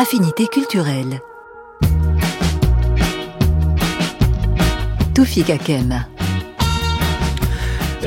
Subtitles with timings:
[0.00, 1.20] Affinité culturelle.
[5.14, 6.06] Toufik Kakem.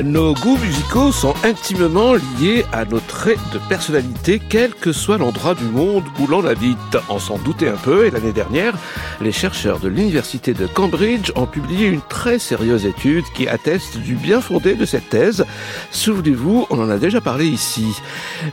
[0.02, 5.54] Nos goûts musicaux sont intimement liés à nos traits de personnalité, quel que soit l'endroit
[5.54, 6.78] du monde où l'on habite.
[7.08, 8.74] On s'en doutait un peu, et l'année dernière,
[9.20, 14.14] les chercheurs de l'université de Cambridge ont publié une très sérieuse étude qui atteste du
[14.14, 15.44] bien fondé de cette thèse.
[15.90, 17.84] Souvenez-vous, on en a déjà parlé ici.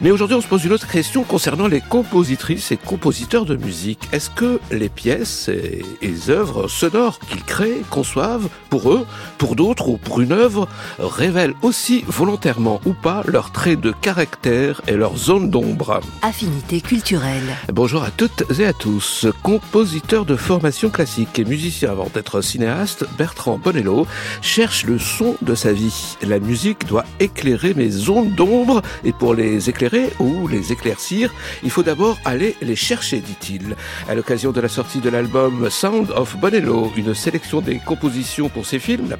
[0.02, 4.10] Mais aujourd'hui, on se pose une autre question concernant les compositrices et compositeurs de musique.
[4.12, 9.06] Est-ce que les pièces et les œuvres sonores qu'ils créent, conçoivent, pour eux,
[9.38, 10.68] pour d'autres ou pour une œuvre,
[11.00, 16.02] révèlent aussi volontairement ou pas leurs traits de caractère et leurs zones d'ombre?
[16.24, 17.56] Affinité culturelle.
[17.72, 19.28] Bonjour à toutes et à tous.
[19.44, 24.08] Compositeur de formation classique et musicien avant d'être cinéaste, Bertrand Bonello
[24.42, 26.18] cherche le son de sa vie.
[26.22, 31.70] La musique doit éclairer mes zones d'ombre et pour les éclairer ou les éclaircir, il
[31.70, 33.76] faut d'abord aller les chercher, dit-il.
[34.10, 38.66] À l'occasion de la sortie de l'album Sound of Bonello, une sélection des compositions pour
[38.66, 39.16] ses films,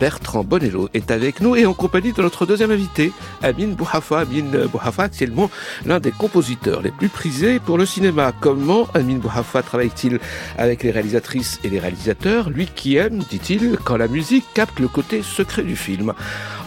[0.00, 3.12] Bertrand Bonello est avec nous et en compagnie de notre deuxième invité,
[3.42, 4.20] Amin Bouhafa.
[4.20, 5.50] Amin Bouhafa, actuellement
[5.84, 8.32] l'un des compositeurs les plus prisés pour le cinéma.
[8.40, 10.18] Comment Amin Bouhafa travaille-t-il
[10.58, 14.88] avec les réalisatrices et les réalisateurs Lui qui aime, dit-il, quand la musique capte le
[14.88, 16.12] côté secret du film.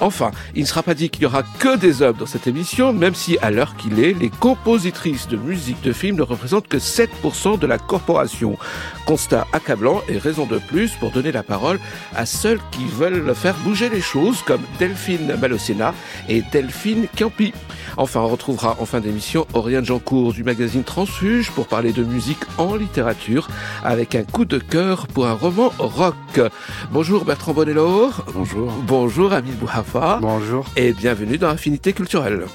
[0.02, 2.91] Enfin, il ne sera pas dit qu'il y aura que des œuvres dans cette émission,
[2.94, 6.77] même si à l'heure qu'il est, les compositrices de musique de film ne représentent que
[6.77, 8.58] 7% de la corporation.
[9.05, 11.80] Constat accablant et raison de plus pour donner la parole
[12.16, 15.93] à ceux qui veulent faire bouger les choses, comme Delphine Malocena
[16.27, 17.53] et Delphine Campi.
[17.97, 22.43] Enfin, on retrouvera en fin d'émission Oriane Jancourt du magazine Transfuge pour parler de musique
[22.58, 23.47] en littérature
[23.83, 26.15] avec un coup de cœur pour un roman rock.
[26.95, 28.10] Bonjour Bertrand Bonello.
[28.33, 28.72] Bonjour.
[28.88, 30.20] Bonjour Amil Bouhafa.
[30.22, 30.66] Bonjour.
[30.78, 32.45] Et bienvenue dans Affinité culturelle.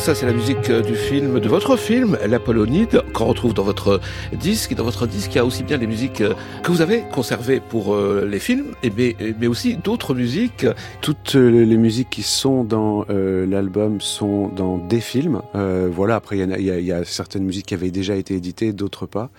[0.00, 4.00] Ça c'est la musique euh, du film, de votre film, l'Apollonide, qu'on retrouve dans votre
[4.32, 4.74] disque.
[4.74, 7.60] Dans votre disque, il y a aussi bien les musiques euh, que vous avez conservées
[7.60, 9.14] pour euh, les films, mais,
[9.46, 10.64] aussi d'autres musiques.
[11.02, 15.42] Toutes les musiques qui sont dans l'album sont dans des films.
[15.54, 19.30] Voilà, après il y, a- certaines musiques qui avaient déjà été éditées, d'autres pas.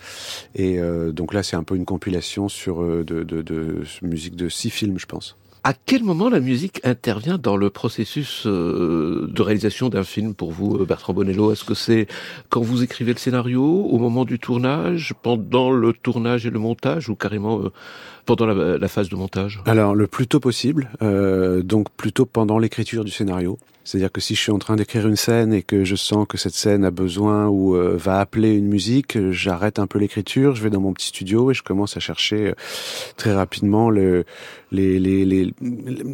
[0.56, 0.80] Et
[1.14, 5.00] donc là, c'est un peu une compilation sur de, de, de musique de six films,
[5.00, 5.38] je pense.
[5.64, 10.52] À quel moment la musique intervient dans le processus euh, de réalisation d'un film pour
[10.52, 11.52] vous, euh, Bertrand Bonello?
[11.52, 12.08] Est-ce que c'est
[12.50, 17.10] quand vous écrivez le scénario, au moment du tournage, pendant le tournage et le montage,
[17.10, 17.72] ou carrément euh,
[18.26, 19.62] pendant la, phase de montage?
[19.68, 23.60] Alors, le plus tôt possible, euh, donc plutôt pendant l'écriture du scénario.
[23.84, 26.38] C'est-à-dire que si je suis en train d'écrire une scène et que je sens que
[26.38, 30.56] cette scène a besoin ou euh, va appeler une musique, euh, j'arrête un peu l'écriture,
[30.56, 32.54] je vais dans mon petit studio et je commence à chercher euh,
[33.18, 34.24] très rapidement le,
[34.72, 35.54] les, les, les,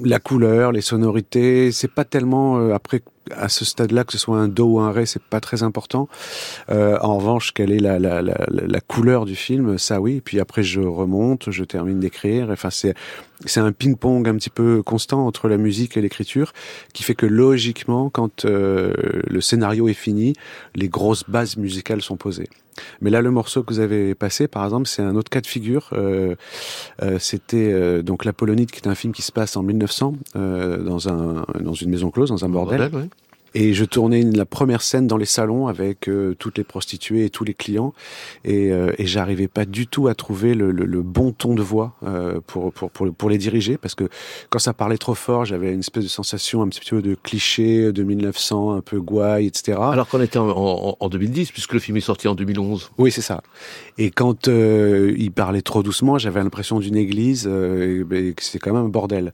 [0.03, 1.71] la couleur, les sonorités.
[1.71, 3.01] C'est pas tellement après
[3.31, 6.07] à ce stade-là que ce soit un do ou un ré, c'est pas très important.
[6.69, 10.21] En revanche, quelle est la, la, la, la couleur du film, ça oui.
[10.23, 12.49] Puis après, je remonte, je termine d'écrire.
[12.49, 12.95] Enfin, c'est
[13.45, 16.53] c'est un ping-pong un petit peu constant entre la musique et l'écriture,
[16.93, 18.93] qui fait que logiquement, quand euh,
[19.27, 20.33] le scénario est fini,
[20.75, 22.49] les grosses bases musicales sont posées.
[23.01, 25.47] Mais là, le morceau que vous avez passé, par exemple, c'est un autre cas de
[25.47, 25.89] figure.
[25.93, 26.35] Euh,
[27.01, 30.77] euh, C'était euh, donc l'Apollonide, qui est un film qui se passe en 1900 euh,
[30.83, 32.89] dans un dans une maison close, dans un bordel.
[32.93, 33.09] ouais.
[33.59, 37.31] Et je tournais la première scène dans les salons avec euh, toutes les prostituées et
[37.31, 37.91] tous les clients,
[38.45, 41.63] et, euh, et j'arrivais pas du tout à trouver le, le, le bon ton de
[41.63, 44.09] voix euh, pour, pour, pour, pour les diriger, parce que
[44.51, 47.91] quand ça parlait trop fort, j'avais une espèce de sensation un petit peu de cliché
[47.91, 49.79] de 1900, un peu gouaille, etc.
[49.81, 52.91] Alors qu'on était en, en, en 2010, puisque le film est sorti en 2011.
[52.99, 53.41] Oui, c'est ça.
[53.97, 58.43] Et quand euh, il parlait trop doucement, j'avais l'impression d'une église, euh, et, et que
[58.43, 59.33] c'était quand même un bordel.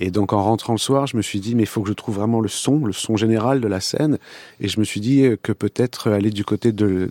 [0.00, 1.94] Et donc en rentrant le soir, je me suis dit, mais il faut que je
[1.94, 4.18] trouve vraiment le son, le son général de la scène.
[4.60, 7.10] Et je me suis dit que peut-être aller du côté de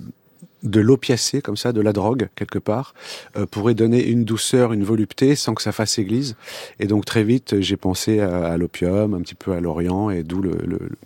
[0.64, 2.94] de l'opiacé, comme ça, de la drogue, quelque part,
[3.38, 6.36] euh, pourrait donner une douceur, une volupté, sans que ça fasse église.
[6.80, 10.42] Et donc, très vite, j'ai pensé à, l'opium, un petit peu à l'Orient, et d'où
[10.42, 10.54] le,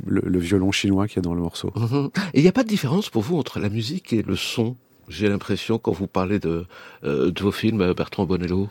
[0.05, 1.71] le, violon chinois qu'il y a dans le morceau.
[1.75, 2.09] Mhm.
[2.33, 4.75] Et il n'y a pas de différence pour vous entre la musique et le son?
[5.09, 6.65] J'ai l'impression quand vous parlez de,
[7.03, 8.69] euh, de vos films, Bertrand Bonello.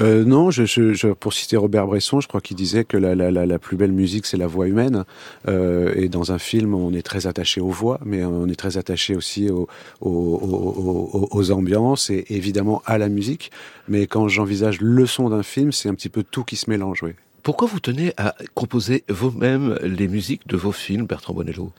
[0.00, 3.30] Euh, non, je, je, pour citer Robert Bresson, je crois qu'il disait que la, la,
[3.30, 5.04] la, plus belle musique, c'est la voix humaine.
[5.48, 8.78] Euh, et dans un film, on est très attaché aux voix, mais on est très
[8.78, 9.68] attaché aussi aux,
[10.00, 13.50] aux, aux, ambiances et évidemment à la musique.
[13.88, 17.02] Mais quand j'envisage le son d'un film, c'est un petit peu tout qui se mélange,
[17.02, 17.10] oui.
[17.42, 21.72] Pourquoi vous tenez à composer vous-même les musiques de vos films, Bertrand Bonello?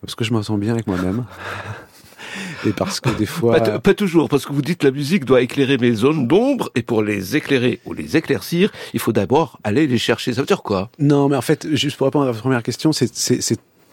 [0.00, 1.24] Parce que je m'en sens bien avec moi-même.
[2.66, 3.60] et parce que des fois...
[3.60, 7.02] Pas, toujours, parce que vous dites la musique doit éclairer mes zones d'ombre, et pour
[7.02, 10.32] les éclairer ou les éclaircir, il faut d'abord aller les chercher.
[10.32, 10.90] Ça veut dire quoi?
[10.98, 13.08] Non, mais en fait, juste pour répondre à votre première question, c'est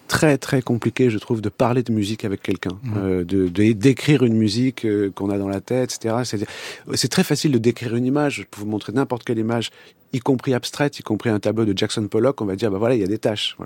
[0.07, 2.93] très très compliqué, je trouve, de parler de musique avec quelqu'un, mmh.
[2.97, 6.45] euh, de d'écrire une musique euh, qu'on a dans la tête, etc.
[6.93, 8.35] C'est très facile de décrire une image.
[8.35, 9.71] Je peux vous montrer n'importe quelle image
[10.15, 12.95] y compris abstraite, y compris un tableau de Jackson Pollock, on va dire, bah voilà,
[12.95, 13.57] il y a des tâches.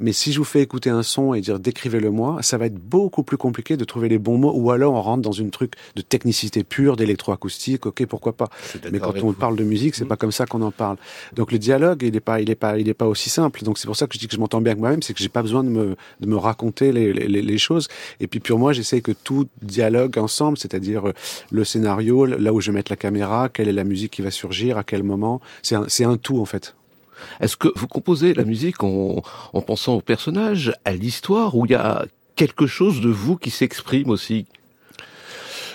[0.00, 2.74] Mais si je vous fais écouter un son et dire décrivez-le moi, ça va être
[2.74, 5.74] beaucoup plus compliqué de trouver les bons mots, ou alors on rentre dans une truc
[5.96, 8.48] de technicité pure, d'électroacoustique, ok, pourquoi pas.
[8.90, 10.08] Mais quand on parle de musique, c'est mmh.
[10.08, 10.96] pas comme ça qu'on en parle.
[11.34, 13.62] Donc le dialogue, il est pas, il est pas, il est pas aussi simple.
[13.64, 15.20] Donc c'est pour ça que je dis que je m'entends bien avec moi-même, c'est que
[15.20, 17.88] j'ai pas besoin de me, de me raconter les, les, les choses.
[18.20, 21.12] Et puis pour moi, j'essaie que tout dialogue ensemble, c'est-à-dire euh,
[21.50, 24.30] le scénario, là où je vais mettre la caméra, quelle est la musique qui va
[24.30, 25.40] surgir, à quel moment
[25.88, 26.74] c'est un, tout en fait.
[27.40, 29.22] Est-ce que vous composez la musique en,
[29.66, 32.04] pensant au personnage, à l'histoire, ou il y a
[32.36, 34.46] quelque chose de vous qui s'exprime aussi?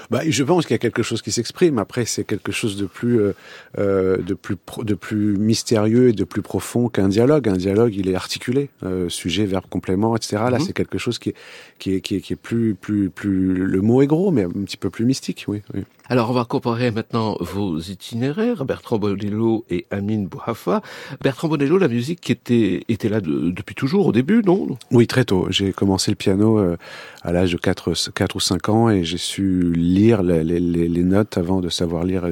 [0.10, 1.80] Bah, je pense qu'il y a quelque chose qui s'exprime.
[1.80, 3.34] Après, c'est quelque chose de plus, euh,
[3.78, 7.50] euh, de plus, de plus mystérieux et de plus profond qu'un dialogue.
[7.50, 10.38] Un dialogue, il est articulé, euh, sujet, verbe, complément, etc.
[10.50, 10.60] Là, mhm.
[10.62, 11.36] c'est quelque chose qui est,
[11.80, 13.66] qui est, qui est, qui est plus, plus, plus.
[13.66, 15.62] Le mot est gros, mais un petit peu plus mystique, oui.
[15.74, 15.84] oui.
[16.10, 20.82] Alors, on va comparer maintenant vos itinéraires, Bertrand Bonello et Amine Bouhafa.
[21.22, 24.78] Bertrand Bonello, la musique qui était, était là depuis toujours, au début, non?
[24.92, 25.48] Oui, très tôt.
[25.50, 26.78] J'ai commencé le piano euh,
[27.24, 31.04] à l'âge de 4, 4 ou 5 ans et j'ai su lire les, les, les,
[31.04, 32.28] notes avant de savoir lire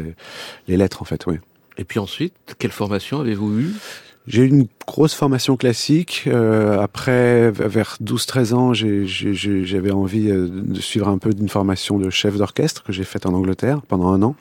[0.68, 1.36] les, lettres, en fait, oui.
[1.78, 3.74] Et puis ensuite, quelle formation avez-vous eue?
[4.28, 6.24] J'ai eu une grosse formation classique.
[6.26, 12.10] Euh, après, vers 12-13 ans, j'avais envie euh, de suivre un peu d'une formation de
[12.10, 14.36] chef d'orchestre que j'ai faite en Angleterre pendant un an.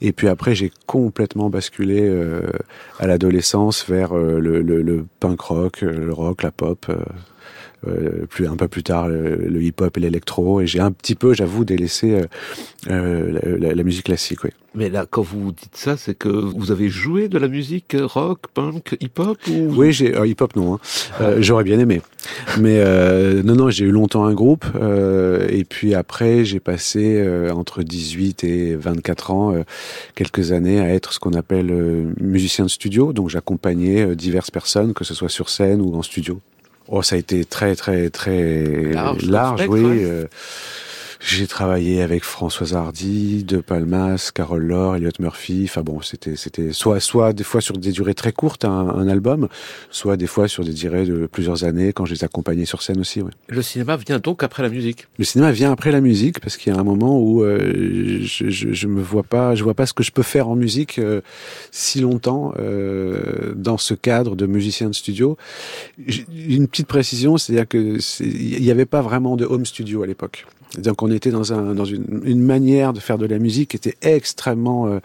[0.00, 2.42] Et puis après, j'ai complètement basculé euh,
[2.98, 6.86] à l'adolescence vers le, le, le, punk rock, le rock, la pop.
[7.88, 11.34] Euh, plus un peu plus tard le, hip-hop et l'électro et j'ai un petit peu
[11.34, 12.26] j'avoue délaissé euh,
[12.90, 14.50] euh, la, la, musique classique oui.
[14.74, 18.40] Mais là quand vous dites ça c'est que vous avez joué de la musique rock,
[18.54, 19.74] punk, hip-hop ou...
[19.76, 21.34] Oui, j'ai hip-hop non hein.
[21.38, 22.00] j'aurais bien aimé.
[22.58, 22.82] Mais
[23.44, 24.64] non non, j'ai eu longtemps un groupe
[25.48, 29.54] et puis après j'ai passé entre 18 et 24 ans
[30.14, 31.72] quelques années à être ce qu'on appelle
[32.20, 36.40] musicien de studio donc j'accompagnais diverses personnes que ce soit sur scène ou en studio.
[36.88, 38.92] Oh, ça a été très, très, très
[39.22, 40.06] large, oui.
[41.28, 45.62] J'ai travaillé avec Françoise Hardy, De Palmas, Carole Laure, Elliot Murphy.
[45.64, 49.48] Enfin bon, c'était c'était soit soit des fois sur des durées très courtes un, album,
[49.90, 53.00] soit des fois sur des durées de plusieurs années quand je les accompagnais sur scène
[53.00, 53.22] aussi.
[53.22, 53.32] Ouais.
[53.48, 55.08] Le cinéma vient donc après la musique.
[55.18, 58.48] Le cinéma vient après la musique parce qu'il y a un moment où euh, je,
[58.48, 61.00] je, je, me vois pas, je vois pas ce que je peux faire en musique
[61.00, 61.22] euh,
[61.72, 65.36] si longtemps euh, dans ce cadre de musicien de studio.
[65.98, 70.46] Une petite précision, c'est-à-dire que il n'y avait pas vraiment de home studio à l'époque.
[70.78, 73.76] Donc on était dans, un, dans une, une, manière de faire de la musique qui
[73.76, 75.00] était extrêmement euh,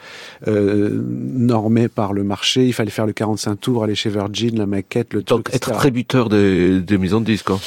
[0.47, 2.65] euh, normée par le marché.
[2.65, 5.71] Il fallait faire le 45 tours, aller chez Virgin, la maquette, le Donc truc, être
[5.71, 7.51] tributeur des, des maisons de disques.
[7.51, 7.59] Hein.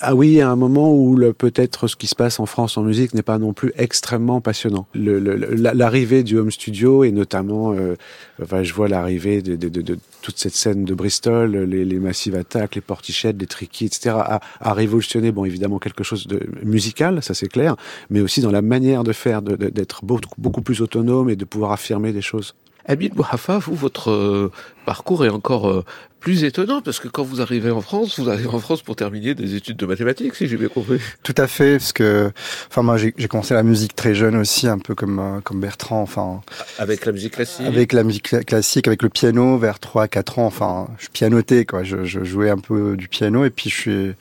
[0.00, 3.14] Ah oui, à un moment où peut-être ce qui se passe en France en musique
[3.14, 4.86] n'est pas non plus extrêmement passionnant.
[4.94, 7.96] L'arrivée du home studio et notamment, euh,
[8.42, 11.98] enfin, je vois l'arrivée de, de, de, de, toute cette scène de Bristol, les, les
[11.98, 16.40] Massive Attack, les Portichettes, les Tricky, etc., a, a révolutionné, bon évidemment quelque chose de
[16.62, 17.76] musical, ça c'est clair,
[18.10, 22.12] mais aussi dans la manière de faire, d'être beaucoup, plus autonome et de pouvoir affirmer
[22.12, 22.54] des choses.
[22.86, 24.52] Habib Bouhafa, vous, votre euh,
[24.84, 25.84] parcours est encore euh,
[26.20, 29.34] plus étonnant parce que quand vous arrivez en France, vous arrivez en France pour terminer
[29.34, 31.00] des études de mathématiques, si j'ai bien compris.
[31.22, 32.30] Tout à fait, parce que,
[32.68, 36.02] enfin, moi, j'ai commencé la musique très jeune aussi, un peu comme euh, comme Bertrand,
[36.02, 36.42] enfin.
[36.78, 37.66] Avec la musique classique.
[37.66, 41.84] Avec la musique classique, avec le piano, vers 3-4 ans, enfin, je pianotais, quoi.
[41.84, 44.12] Je, je, jouais un peu du piano et puis je suis,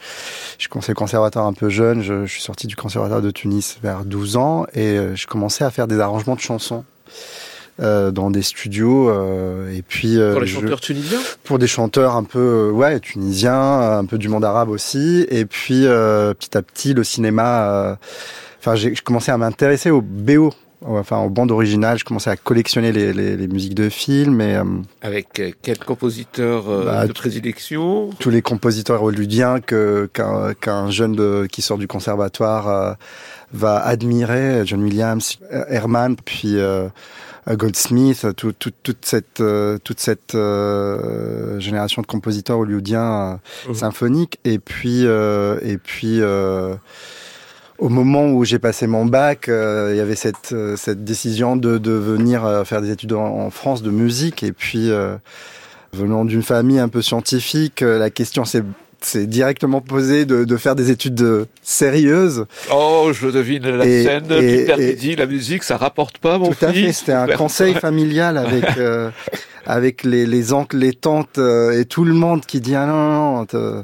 [0.57, 2.01] je commençais le conservatoire un peu jeune.
[2.01, 5.71] Je, je suis sorti du conservatoire de Tunis vers 12 ans et je commençais à
[5.71, 6.85] faire des arrangements de chansons.
[7.79, 12.15] Euh, dans des studios euh, et puis euh, pour les chanteurs tunisiens pour des chanteurs
[12.15, 16.93] un peu ouais tunisiens un peu du monde arabe aussi et puis petit à petit
[16.93, 17.97] le cinéma
[18.63, 20.53] enfin, j'ai commencé à m'intéresser au BO,
[20.85, 21.97] enfin aux bandes originales.
[21.97, 24.63] Je commençais à collectionner les, les, les musiques de films et euh,
[25.01, 30.89] Avec euh, quel compositeur euh, Bah, de prédilection tous les compositeurs hollywoodiens que qu'un qu'un
[30.89, 32.93] jeune de, qui sort du conservatoire euh,
[33.51, 34.65] va admirer.
[34.65, 36.87] John Williams, Herman, puis euh,
[37.51, 43.75] Goldsmith, tout, tout- toute cette euh, toute cette euh, génération de compositeurs hollywoodiens euh, Mhm.
[43.75, 44.39] symphoniques.
[44.45, 46.75] Et puis euh, et puis euh,
[47.79, 51.55] au moment où j'ai passé mon bac, euh, il y avait cette, euh, cette décision
[51.57, 54.41] de, de venir euh, faire des études en, en France de musique.
[54.43, 55.17] Et puis, euh,
[55.91, 58.63] venant d'une famille un peu scientifique, euh, la question s'est
[59.05, 62.45] s'est directement posée de, de faire des études euh, sérieuses.
[62.71, 64.25] Oh, je devine la Et- scène.
[64.31, 67.73] et- et- dit la musique, ça rapporte pas, mon Tout à fait, c'était un conseil
[67.73, 69.09] familial avec euh,
[69.65, 72.95] avec les, les oncles, les tantes euh, et tout le monde qui dit ah non
[72.95, 73.83] non, non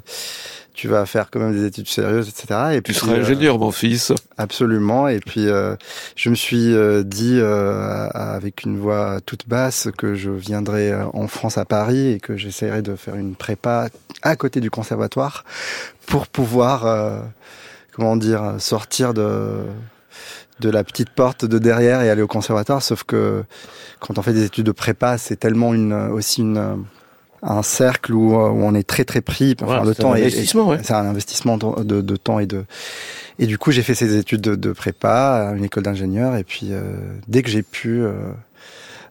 [0.79, 2.59] tu vas faire quand même des études sérieuses, etc.
[2.71, 4.13] Et Tu puis, seras euh, ingénieur, mon fils.
[4.37, 5.09] Absolument.
[5.09, 5.75] Et puis, euh,
[6.15, 11.57] je me suis euh, dit avec une voix toute basse que je viendrais en France
[11.57, 13.89] à Paris et que j'essaierais de faire une prépa
[14.21, 15.43] à côté du conservatoire
[16.05, 17.23] pour pouvoir,
[17.91, 19.65] comment dire, sortir de
[20.61, 22.81] de la petite porte de derrière et aller au conservatoire.
[22.81, 23.43] Sauf que
[23.99, 26.85] quand on fait des études de prépa, c'est tellement une aussi une
[27.41, 29.55] un cercle où, euh, où on est très très pris.
[29.57, 30.79] Enfin, Voilà, le temps un est- investissement, ouais.
[30.83, 32.65] c'est un investissement de, de- de temps et de
[33.41, 36.43] et du coup j'ai fait ces études de, de prépa à une école d'ingénieur et
[36.43, 36.81] puis euh,
[37.29, 38.11] dès que j'ai pu euh,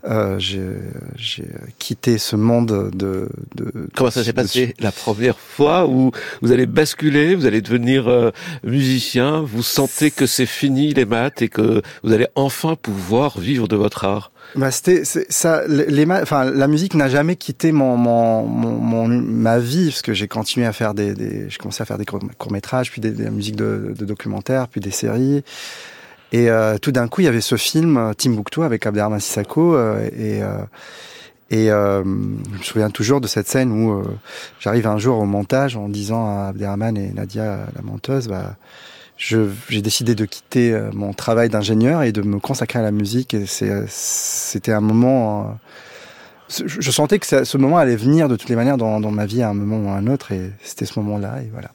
[0.05, 1.45] euh, j'ai
[1.79, 6.13] quitté ce monde de, de Comment ça de- s'est passé la première fois où
[6.43, 8.31] vous allez basculer, vous allez devenir euh,
[8.65, 13.69] musicien, vous sentez que c'est fini les maths et que vous allez enfin pouvoir vivre
[13.69, 14.31] de votre art?
[14.55, 15.67] Bah, c'était ça.
[15.69, 20.15] Les, enfin, la musique n'a jamais quitté mon, mon, mon, mon- ma vie parce que
[20.15, 23.11] j'ai continué à faire des, des j'ai commencé à faire des courts métrages, puis des,
[23.11, 25.43] des musiques de, de documentaires, puis des séries.
[26.33, 29.75] Et euh, tout d'un coup, il y avait ce film euh, Timbuktu avec Abderrahmane Sissako
[29.75, 30.59] euh, et euh,
[31.51, 34.03] et euh, je me souviens toujours de cette scène où
[34.61, 38.57] j'arrive un jour au montage en disant à Abderrahmane et Nadia, la monteuse, bah
[39.17, 43.33] j'ai décidé de quitter mon travail d'ingénieur et de me consacrer à la musique.
[43.33, 45.59] Et c'était un moment.
[46.51, 49.41] je sentais que ce moment allait venir de toutes les manières dans, dans ma vie
[49.41, 51.41] à un moment ou à un autre, et c'était ce moment-là.
[51.41, 51.71] Et voilà.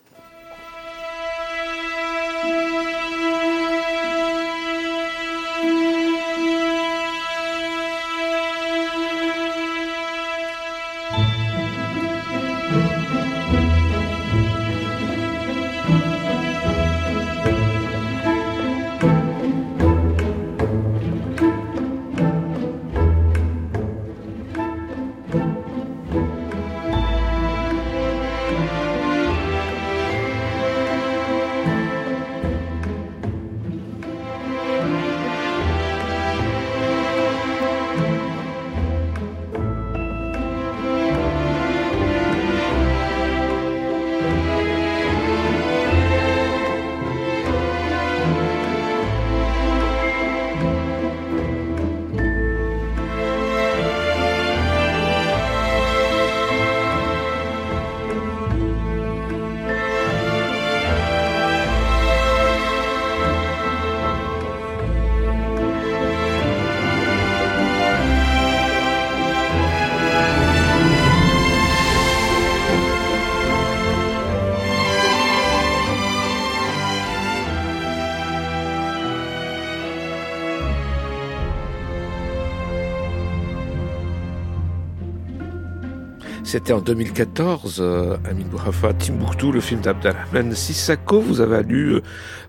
[86.54, 91.20] C'était en 2014, euh, Amin Bouhafa, Timbuktu, le film d'Abdelrahman Sissako.
[91.20, 92.00] Vous avez lu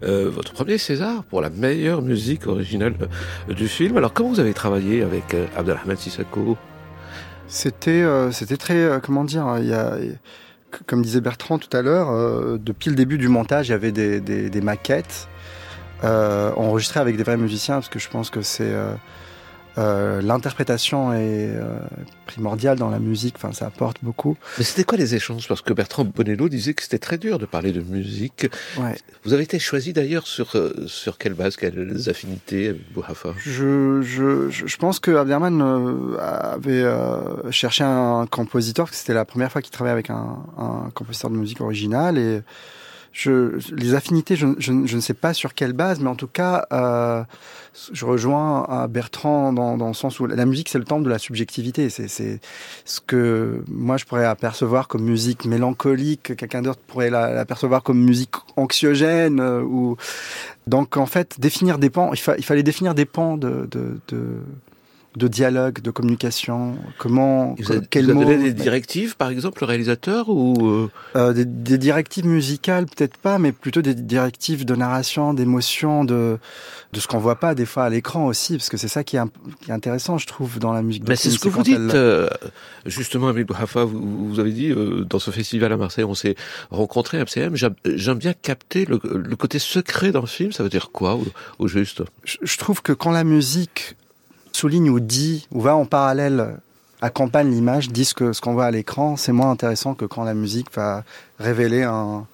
[0.03, 2.97] euh, votre premier César pour la meilleure musique originale
[3.49, 3.97] euh, du film.
[3.97, 5.47] Alors, comment vous avez travaillé avec euh,
[5.97, 6.59] Sissako?
[7.49, 9.47] C'était, euh, c'était très, euh, comment dire,
[10.85, 13.91] comme disait Bertrand tout à l'heure, euh, depuis le début du montage, il y avait
[13.91, 15.29] des, des, maquettes
[16.05, 18.71] euh, enregistrées avec des vrais musiciens, parce que je pense que c'est
[19.78, 21.78] euh, l'interprétation est euh,
[22.26, 23.37] primordiale dans la musique.
[23.37, 24.37] Enfin, ça apporte beaucoup.
[24.59, 25.49] Mais c'était quoi les échanges?
[25.49, 28.47] Parce que Bertrand Bonello disait que c'était très dur de parler de musique.
[28.78, 28.97] Ouais.
[29.25, 34.02] Vous avez été choisi d'ailleurs sur, euh, sur quelle base, quelles affinités avec Bouhafa Je,
[34.02, 39.14] je, je je pense que Abderman euh, avait euh, cherché un compositeur, parce que c'était
[39.14, 42.43] la première fois qu'il travaillait avec un, un compositeur de musique originale, et
[43.14, 46.26] je, les affinités, je, je, je, ne sais pas sur quelle base, mais en tout
[46.26, 47.23] cas, euh,
[47.92, 51.11] je rejoins à Bertrand dans, dans le sens où la musique, c'est le temple de
[51.11, 51.90] la subjectivité.
[51.90, 52.40] C'est
[52.85, 58.35] ce que moi, je pourrais apercevoir comme musique mélancolique, quelqu'un d'autre pourrait l'apercevoir comme musique
[58.56, 59.38] anxiogène.
[59.38, 59.97] Euh, ou
[60.66, 64.40] Donc, en fait, définir des pans, il, il fallait définir des pans de, de, de
[65.16, 69.66] de dialogue, de communication Comment Vous avez, quel vous avez des directives, par exemple, le
[69.66, 70.90] réalisateur ou euh...
[71.16, 76.38] Euh, des, des, directives musicales, peut-être pas, mais plutôt des directives de narration, d'émotion, de
[76.94, 79.16] de ce qu'on voit pas des fois à l'écran aussi, parce que c'est ça qui
[79.16, 79.23] est,
[79.61, 81.06] qui est, intéressant, je trouve, dans la musique.
[81.06, 81.90] Mais c'est ce que vous dites, elle...
[81.92, 82.28] euh,
[82.87, 86.37] justement, Amélie Bouhafa, vous, vous, avez dit euh, dans ce festival à Marseille, on s'est
[86.71, 87.56] rencontrés à MCM.
[87.85, 90.52] J'aime bien capter le, le, côté secret dans le film.
[90.52, 91.26] Ça veut dire quoi, au,
[91.59, 92.02] au juste?
[92.23, 93.97] Je, je trouve que quand la musique
[94.57, 96.57] souligne ou dit ou va en parallèle
[97.01, 100.25] accompagne l'image, dit ce que ce qu'on voit à l'écran, c'est moins intéressant que quand
[100.25, 101.05] la musique va
[101.39, 102.27] révéler un,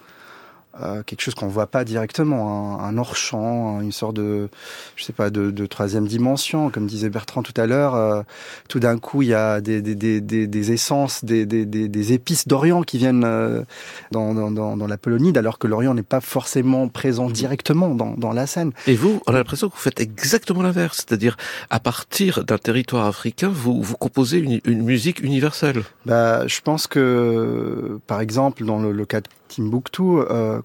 [0.82, 4.48] euh, quelque chose qu'on voit pas directement, un, un hors-champ, une sorte de,
[4.96, 7.94] je sais pas, de, de troisième dimension, comme disait Bertrand tout à l'heure.
[7.94, 8.22] Euh,
[8.68, 12.82] tout d'un coup, il y a des, des, des, des, des essences, des, épices d'Orient
[12.82, 13.62] qui viennent euh,
[14.10, 18.32] dans, dans, dans, la Polonide, alors que l'Orient n'est pas forcément présent directement dans, dans
[18.32, 18.72] la scène.
[18.86, 21.36] Et vous, on a l'impression que vous faites exactement l'inverse, c'est-à-dire
[21.70, 25.82] à partir d'un territoire africain, vous, vous composez une, une musique universelle.
[26.06, 30.60] Bah, je pense que, par exemple, dans le, le cas de Timbuktu, euh,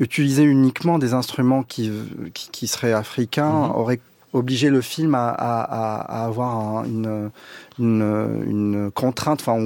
[0.00, 1.90] utiliser uniquement des instruments qui,
[2.34, 3.80] qui, qui seraient africains mm -hmm.
[3.80, 4.00] aurait
[4.32, 7.30] obligé le film à, à, à avoir un, une,
[7.78, 8.02] une,
[8.46, 9.58] une, contrainte, enfin,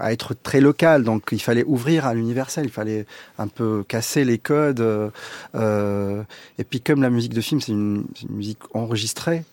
[0.00, 1.04] à être très local.
[1.04, 2.64] Donc, il fallait ouvrir à l'universel.
[2.64, 3.06] Il fallait
[3.38, 4.80] un peu casser les codes.
[5.54, 6.22] Euh,
[6.58, 9.44] et puis, comme la musique de film, c'est une, une, musique enregistrée,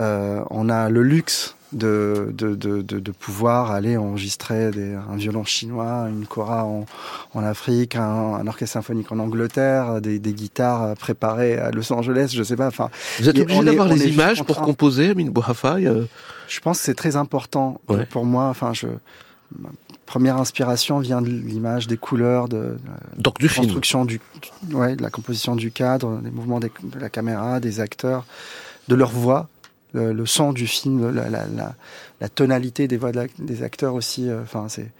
[0.00, 5.44] euh, on a le luxe de, de, de, de, pouvoir aller enregistrer des, un violon
[5.44, 6.86] chinois, une kora en,
[7.34, 12.32] en Afrique, un, un, orchestre symphonique en Angleterre, des, des, guitares préparées à Los Angeles,
[12.34, 12.66] je sais pas.
[12.66, 16.04] Enfin, vous êtes obligé d'avoir les images pour composer, Amin Bouhafa euh...
[16.48, 18.04] Je pense que c'est très important ouais.
[18.06, 18.48] pour moi.
[18.48, 18.86] Enfin, je
[19.58, 19.70] ma
[20.06, 22.76] première inspiration vient de l'image, des couleurs, de,
[23.16, 24.20] Donc, du construction film.
[24.68, 28.24] du, ouais, de la composition du cadre, des mouvements des, de la caméra, des acteurs,
[28.88, 29.48] de leur voix
[29.92, 31.46] le, le son du film, la, la,
[32.20, 34.28] la, tonalité des voix de des acteurs aussi.
[34.28, 34.90] Euh, enfin, c'est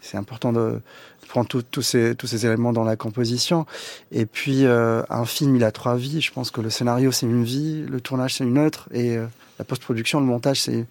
[0.00, 0.80] c'est important de,
[1.28, 3.64] prendre tous ces tous ces éléments dans la composition.
[4.10, 6.20] Et puis euh, un film, il a trois vies.
[6.20, 9.26] Je pense que le scénario c'est une vie, le tournage c'est une autre, et euh,
[9.58, 10.84] la post-production, le montage c'est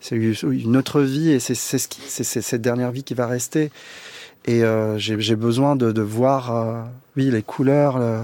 [0.00, 3.70] c'est une autre vie, et c'est c'est ce c'est cette dernière vie qui va rester.
[4.44, 6.82] Et euh, j'ai besoin de, de voir, euh,
[7.16, 7.98] oui, les couleurs.
[7.98, 8.20] Le,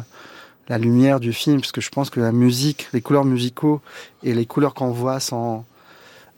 [0.69, 3.81] la lumière du film, parce que je pense que la musique, les couleurs musicaux
[4.23, 5.65] et les couleurs qu'on voit sont,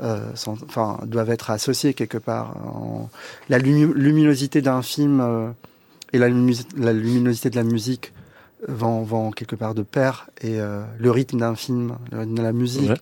[0.03, 2.57] euh, sont, enfin, doivent être associées quelque part.
[2.57, 3.09] En...
[3.49, 5.51] La luminosité d'un film euh,
[6.13, 8.13] et la, la, luminosité de la musique
[8.67, 12.43] vont, vont quelque part de pair, et euh, le rythme d'un film, le rythme de
[12.43, 13.01] la musique, ouais.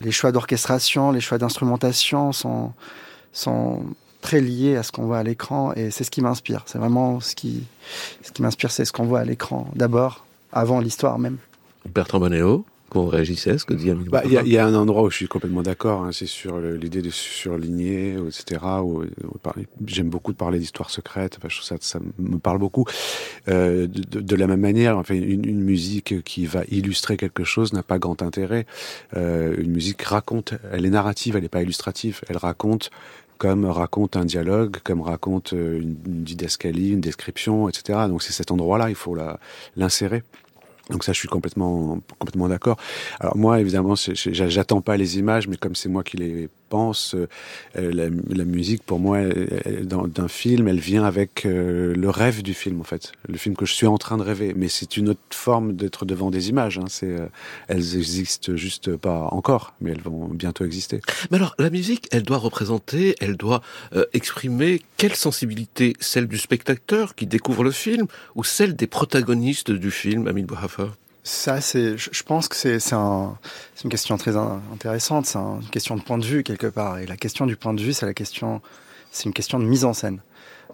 [0.00, 2.72] les choix d'orchestration, les choix d'instrumentation sont,
[3.32, 3.84] sont
[4.20, 6.62] très liés à ce qu'on voit à l'écran, et c'est ce qui m'inspire.
[6.66, 7.64] C'est vraiment ce qui,
[8.22, 11.38] ce qui m'inspire, c'est ce qu'on voit à l'écran d'abord avant l'histoire même.
[11.92, 15.02] Bertrand Bonello, qu'on réagissait à ce que dit bah, Il y, y, a un endroit
[15.02, 18.60] où je suis complètement d'accord, hein, c'est sur l'idée de surligner, etc.
[18.82, 19.38] Où, où
[19.86, 22.84] J'aime beaucoup de parler d'histoire secrète, enfin, je trouve ça, ça me parle beaucoup.
[23.48, 27.72] Euh, de, de, la même manière, enfin, une, une, musique qui va illustrer quelque chose
[27.72, 28.66] n'a pas grand intérêt.
[29.16, 32.90] Euh, une musique raconte, elle est narrative, elle n'est pas illustrative, elle raconte
[33.38, 38.00] comme raconte un dialogue, comme raconte euh, une, une didascalie, une description, etc.
[38.06, 39.16] Donc c'est cet endroit-là, il faut
[39.76, 40.22] l'insérer.
[40.92, 42.76] Donc ça, je suis complètement complètement d'accord.
[43.18, 47.26] Alors moi, évidemment, j'attends pas les images, mais comme c'est moi qui les pense, euh,
[47.74, 49.18] la, la, musique, pour moi,
[50.06, 53.12] d'un film, elle vient avec euh, le rêve du film, en fait.
[53.28, 54.54] Le film que je suis en train de rêver.
[54.56, 56.78] Mais c'est une autre forme d'être devant des images.
[56.78, 56.86] Hein.
[56.88, 57.26] C'est, euh,
[57.68, 61.02] elles existent juste pas encore, mais elles vont bientôt exister.
[61.30, 63.60] Mais alors, la musique, elle doit représenter, elle doit
[63.94, 65.92] euh, exprimer quelle sensibilité?
[66.00, 70.88] Celle du spectateur qui découvre le film ou celle des protagonistes du film, Amin Bouhafa
[71.24, 73.38] ça, c'est, je pense que c'est, c'est, un,
[73.74, 75.26] c'est une question très intéressante.
[75.26, 76.98] C'est une question de point de vue quelque part.
[76.98, 78.60] Et la question du point de vue, c'est la question,
[79.12, 80.20] c'est une question de mise en scène.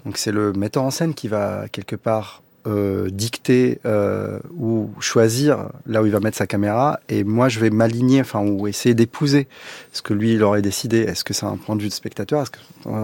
[0.05, 5.69] Donc c'est le metteur en scène qui va quelque part euh, dicter euh, ou choisir
[5.87, 7.01] là où il va mettre sa caméra.
[7.11, 9.49] Et moi, je vais m'aligner, enfin, ou essayer d'épouser
[9.93, 10.99] ce que lui il aurait décidé.
[11.01, 12.43] Est-ce que c'est un point de vue de spectateur?
[12.43, 12.59] Est-ce que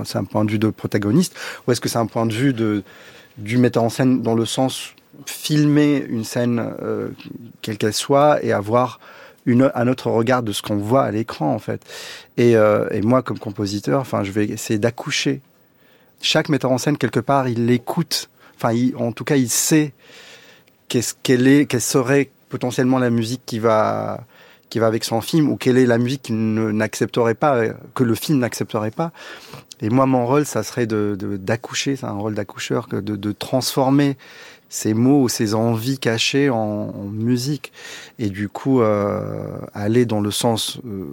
[0.04, 1.36] c'est un point de vue de protagoniste?
[1.66, 2.82] Ou est-ce que c'est un point de vue de
[3.36, 4.94] du metteur en scène dans le sens
[5.26, 7.08] filmer une scène euh,
[7.62, 9.00] quelle qu'elle soit et avoir
[9.46, 11.82] une, un autre regard de ce qu'on voit à l'écran en fait.
[12.36, 15.40] Et, euh, et, moi comme compositeur, enfin je vais essayer d'accoucher.
[16.20, 19.92] Chaque metteur en scène quelque part, il écoute enfin, en tout cas, il sait
[20.88, 24.24] qu'est-ce qu'elle est, quelle serait potentiellement la musique qui va
[24.70, 27.62] qui va avec son film ou quelle est la musique qu'il n'accepterait pas,
[27.94, 29.12] que le film n'accepterait pas.
[29.80, 34.16] Et moi, mon rôle, ça serait de d'accoucher, c'est un rôle d'accoucheur, de, de transformer
[34.74, 37.72] ces mots ces envies cachées en, musique.
[38.18, 41.06] Et du coup, euh, aller dans le sens euh,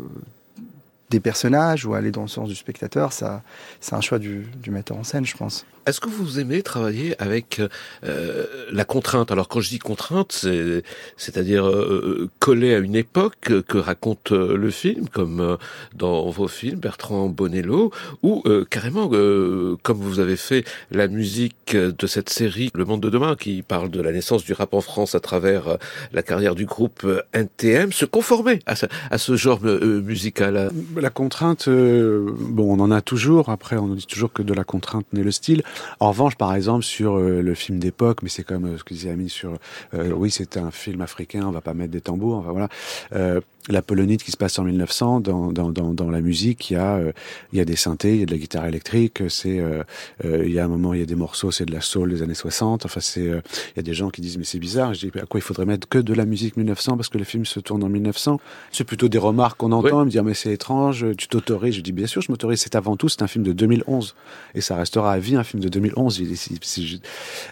[1.11, 3.43] des personnages ou aller dans le sens du spectateur, ça,
[3.79, 5.65] c'est un choix du metteur en scène, je pense.
[5.85, 7.61] Est-ce que vous aimez travailler avec
[8.03, 9.31] euh, la contrainte?
[9.31, 10.83] Alors quand je dis contrainte, c'est
[11.17, 15.57] c'est-à-dire euh, coller à une époque que raconte euh, le film, comme euh,
[15.95, 17.91] dans vos films, Bertrand Bonello,
[18.21, 23.01] ou euh, carrément euh, comme vous avez fait la musique de cette série Le Monde
[23.01, 25.77] de demain, qui parle de la naissance du rap en France à travers euh,
[26.13, 28.75] la carrière du groupe euh, NTM, se conformer à
[29.17, 30.71] ce, genre euh, musical.
[30.95, 33.49] La contrainte, euh, bon, on en a toujours.
[33.49, 35.63] Après, on dit toujours que de la contrainte naît le style.
[35.99, 38.93] En revanche, par exemple, sur euh, le film d'époque, mais c'est comme euh, ce que
[38.93, 39.53] disait sur,
[39.93, 43.41] euh, oui, c'est un film africain, on va pas mettre des tambours, enfin voilà.
[43.69, 46.77] La Polonite qui se passe en 1900, dans, dans, dans, dans la musique, il y
[46.77, 47.11] a, euh,
[47.53, 49.83] il y a des synthés, il y a de la guitare électrique, c'est, euh,
[50.25, 52.09] euh, il y a un moment, il y a des morceaux, c'est de la soul
[52.09, 52.85] des années 60.
[52.85, 53.39] Enfin, c'est, euh,
[53.75, 54.95] il y a des gens qui disent mais c'est bizarre.
[54.95, 57.23] Je dis à quoi il faudrait mettre que de la musique 1900 parce que le
[57.23, 58.39] film se tourne en 1900.
[58.71, 60.05] C'est plutôt des remarques qu'on entend, Oui.
[60.05, 61.75] me dire mais c'est étrange, tu t'autorises.
[61.75, 62.61] Je dis bien sûr, je m'autorise.
[62.61, 64.15] C'est avant tout, c'est un film de 2011
[64.55, 66.17] et ça restera à vie un film de 2011.
[66.19, 66.99] Il est- c'est- c'est-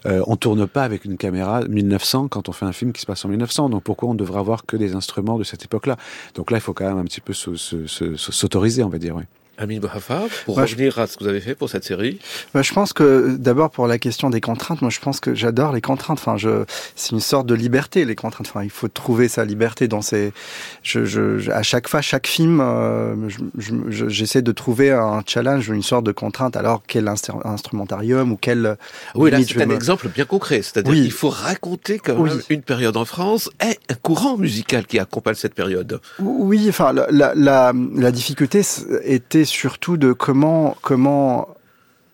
[0.08, 3.06] euh, on tourne pas avec une caméra 1900 quand on fait un film qui se
[3.06, 3.69] passe en 1900.
[3.69, 5.98] Donc pourquoi on devrait avoir que des instruments de cette époque-là?
[6.35, 8.89] Donc là, il faut quand même un petit peu se- se- se- se- s'autoriser, on
[8.89, 9.15] va dire.
[9.15, 9.23] Oui.
[9.62, 12.17] Amin Bohafa, pour Moi, je- revenir à ce que vous avez fait pour cette série.
[12.54, 15.74] Bah, je pense que d'abord pour la question des contraintes, moi je pense que j'adore
[15.74, 16.17] les contraintes.
[16.19, 16.63] Enfin, je,
[16.95, 18.48] c'est une sorte de liberté les contraintes.
[18.50, 20.32] Enfin, il faut trouver sa liberté dans ces.
[20.82, 24.91] Je, je, je- à chaque fois, chaque film, euh, je- je- je- j'essaie de trouver
[24.91, 26.56] un challenge, une sorte de contrainte.
[26.56, 28.78] Alors quel instru- instrumentarium ou quel.
[29.15, 30.62] Oui, là, c'est un me- exemple bien concret.
[30.62, 31.02] C'est-à-dire Oui.
[31.02, 32.30] qu'il faut raconter quand Oui.
[32.30, 36.00] même une période en France et un courant musical qui accompagne cette période.
[36.19, 38.62] Oui, enfin, la, la, la, la difficulté
[39.04, 41.55] était surtout de comment, comment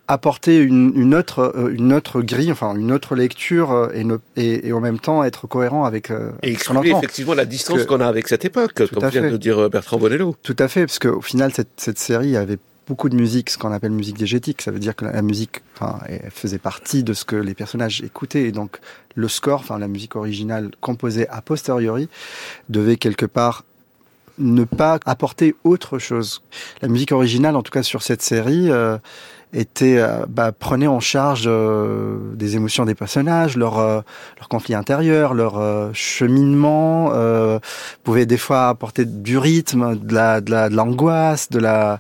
[0.08, 4.18] apporter une, une autre, euh, une autre grille, enfin, une autre lecture euh, et, ne,
[4.36, 8.08] et, et en même temps être cohérent avec, euh, Et effectivement la distance qu'on a
[8.08, 10.36] avec cette époque, comme à vient de dire Bertrand Bonello.
[10.44, 13.72] Tout à fait, parce qu'au final, cette, cette série avait beaucoup de musique, ce qu'on
[13.72, 14.62] appelle musique diégétique.
[14.62, 18.02] Ça veut dire que la musique enfin, elle faisait partie de ce que les personnages
[18.04, 18.44] écoutaient.
[18.44, 18.78] Et donc,
[19.16, 22.10] le score, enfin, la musique originale composée a posteriori,
[22.70, 23.64] devait quelque part
[24.38, 26.42] ne pas apporter autre chose.
[26.82, 28.98] La musique originale, en tout cas sur cette série, euh,
[29.54, 34.02] était euh, bah, prenait en charge euh, des émotions des personnages, leur euh,
[34.38, 37.60] leur conflit intérieur, leur euh, cheminement, euh,
[38.04, 42.00] pouvait des fois apporter du rythme, de la de la de l'angoisse, de la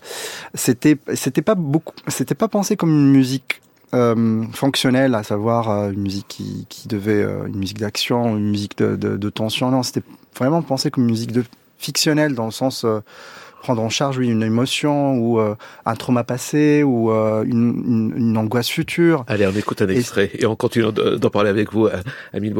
[0.53, 3.61] c'était c'était pas beaucoup c'était pas pensé comme une musique
[3.93, 8.97] euh, fonctionnelle, à savoir une musique qui, qui devait une musique d'action, une musique de,
[8.97, 9.71] de, de tension.
[9.71, 10.03] Non, c'était
[10.37, 11.45] vraiment pensé comme une musique de
[11.85, 12.99] fictionnelle dans le sens euh,
[13.61, 18.13] prendre en charge oui une émotion ou euh, un trauma passé ou euh, une, une,
[18.17, 19.23] une angoisse future.
[19.27, 21.97] Allez, on écoute un extrait et, on continue de- d'en parler avec vous, euh,
[22.33, 22.51] Amin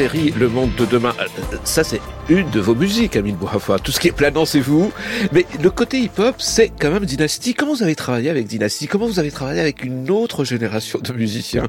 [0.00, 3.78] série Le Monde de demain, euh, ça c'est une de vos musiques, Amin Bouhafa.
[3.78, 4.90] Tout ce qui est planant, c'est vous.
[5.30, 7.52] Mais le côté hip-hop, c'est quand même Dynasty.
[7.52, 8.86] Comment vous avez travaillé avec Dynasty?
[8.86, 11.66] Comment vous avez travaillé avec une autre génération de musiciens?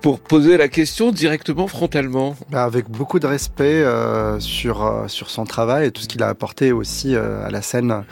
[0.00, 5.30] Pour poser la question directement, frontalement Bah, avec beaucoup de respect euh, sur euh, sur
[5.30, 8.02] son travail et tout ce qu'il a apporté aussi à la scène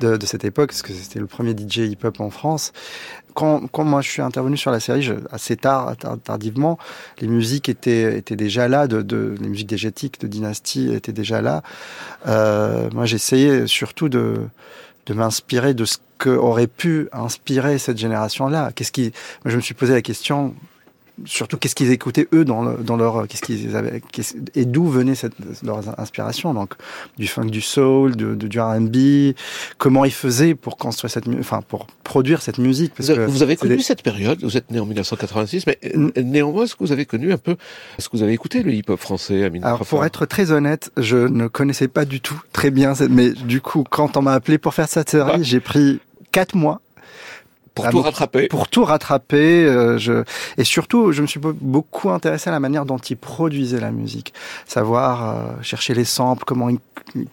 [0.00, 2.72] de cette époque, parce que c'était le premier DJ hip-hop en France.
[3.38, 6.78] Quand, quand moi je suis intervenu sur la série, je, assez tard, tard- tardivement,
[7.20, 11.38] les musiques étaient étaient déjà là, de, de les musiques diégétiques de Dynasty étaient déjà
[11.48, 11.62] là.
[12.26, 14.24] Euh, moi j'essayais surtout de
[15.06, 18.72] de m'inspirer de ce que aurait pu inspirer cette génération-là.
[18.74, 19.12] Qu'est-ce qui,
[19.44, 20.54] moi, je me suis posé la question
[21.24, 24.02] surtout qu'est-ce qu'ils écoutaient eux dans, le, dans leur qu'est-ce qu'ils avaient
[24.54, 26.74] et d'où venait cette leur inspiration donc
[27.16, 29.34] du funk du soul de, du R&B
[29.78, 33.56] comment ils faisaient pour construire cette enfin pour produire cette musique parce vous, vous avez
[33.56, 35.78] connu cette période vous êtes né en 1986 mais
[36.22, 37.56] néanmoins est-ce que vous avez connu un peu
[37.98, 41.16] est-ce que vous avez écouté le hip-hop français à Alors pour être très honnête je
[41.16, 44.74] ne connaissais pas du tout très bien mais du coup quand on m'a appelé pour
[44.74, 46.00] faire cette série j'ai pris
[46.32, 46.82] quatre mois
[47.76, 48.48] pour tout rattraper.
[48.48, 49.64] Pour tout rattraper.
[49.64, 50.24] Euh, je...
[50.56, 54.32] Et surtout, je me suis beaucoup intéressé à la manière dont il produisait la musique.
[54.66, 56.78] Savoir euh, chercher les samples, comment il,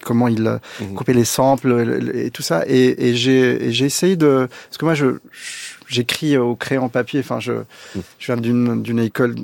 [0.03, 0.93] comment il euh, mmh.
[0.95, 2.63] coupait les samples et tout ça.
[2.67, 4.49] Et, et j'ai essayé de...
[4.69, 5.17] Parce que moi, je,
[5.93, 7.19] j'écris au crayon papier.
[7.19, 7.53] Enfin, je,
[8.19, 9.35] je viens d'une école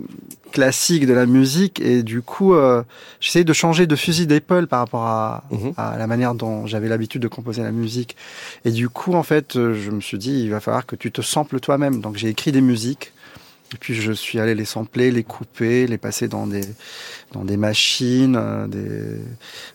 [0.51, 2.83] classique de la musique et du coup, euh,
[3.19, 5.69] j'essayais de changer de fusil d'épaule par rapport à, mmh.
[5.77, 8.15] à, la manière dont j'avais l'habitude de composer la musique.
[8.65, 11.21] Et du coup, en fait, je me suis dit, il va falloir que tu te
[11.21, 12.01] samples toi-même.
[12.01, 13.13] Donc, j'ai écrit des musiques
[13.73, 16.61] et puis je suis allé les sampler, les couper, les passer dans des
[17.31, 19.21] dans des machines, euh, des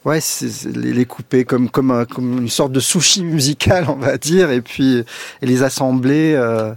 [0.04, 0.18] ouais,
[0.74, 4.60] les, les couper comme comme comme une sorte de sushi musical, on va dire, et
[4.60, 5.04] puis
[5.42, 6.34] et les assembler.
[6.34, 6.72] Euh,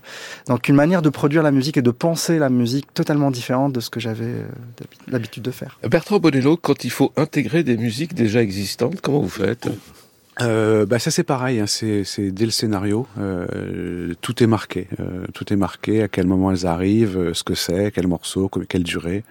[0.47, 3.80] donc une manière de produire la musique et de penser la musique totalement différente de
[3.80, 4.47] ce que j'avais euh,
[5.08, 5.80] l'habitude de faire.
[5.89, 9.67] Bertrand Bonello, quand il faut intégrer des musiques déjà existantes, comment vous faites?
[10.41, 15.26] Euh, bah ça c'est pareil, hein, c'est dès le scénario, euh, tout est marqué, euh,
[15.34, 18.84] tout est marqué, à quel moment elles arrivent, euh, ce que c'est, quel morceau, quelle
[18.84, 19.23] durée.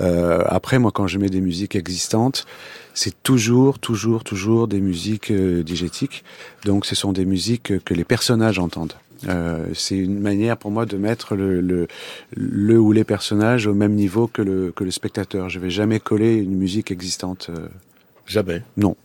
[0.00, 2.46] Euh, après moi quand je mets des musiques existantes,
[2.94, 6.24] c'est toujours, toujours, toujours des musiques euh, digétiques,
[6.64, 8.94] donc ce sont des musiques que les personnages entendent.
[9.74, 11.88] c'est une manière pour moi de mettre le, le,
[12.34, 15.48] le, ou les personnages au même niveau que le, que le spectateur.
[15.48, 17.50] Je vais jamais coller une musique existante.
[18.26, 18.62] Jamais.
[18.76, 18.96] Non.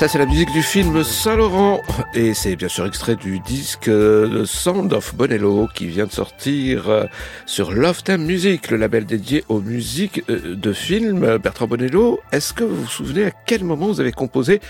[0.00, 1.82] Ça, c'est la musique du film Saint-Laurent.
[2.14, 6.88] Et c'est bien sûr extrait du disque The Sound of Bonello qui vient de sortir
[6.88, 7.04] euh,
[7.44, 11.36] sur Love Time Music, le label dédié aux musiques euh, de films.
[11.36, 14.62] Bertrand Bonello, est-ce que vous vous souvenez à quel moment vous avez composé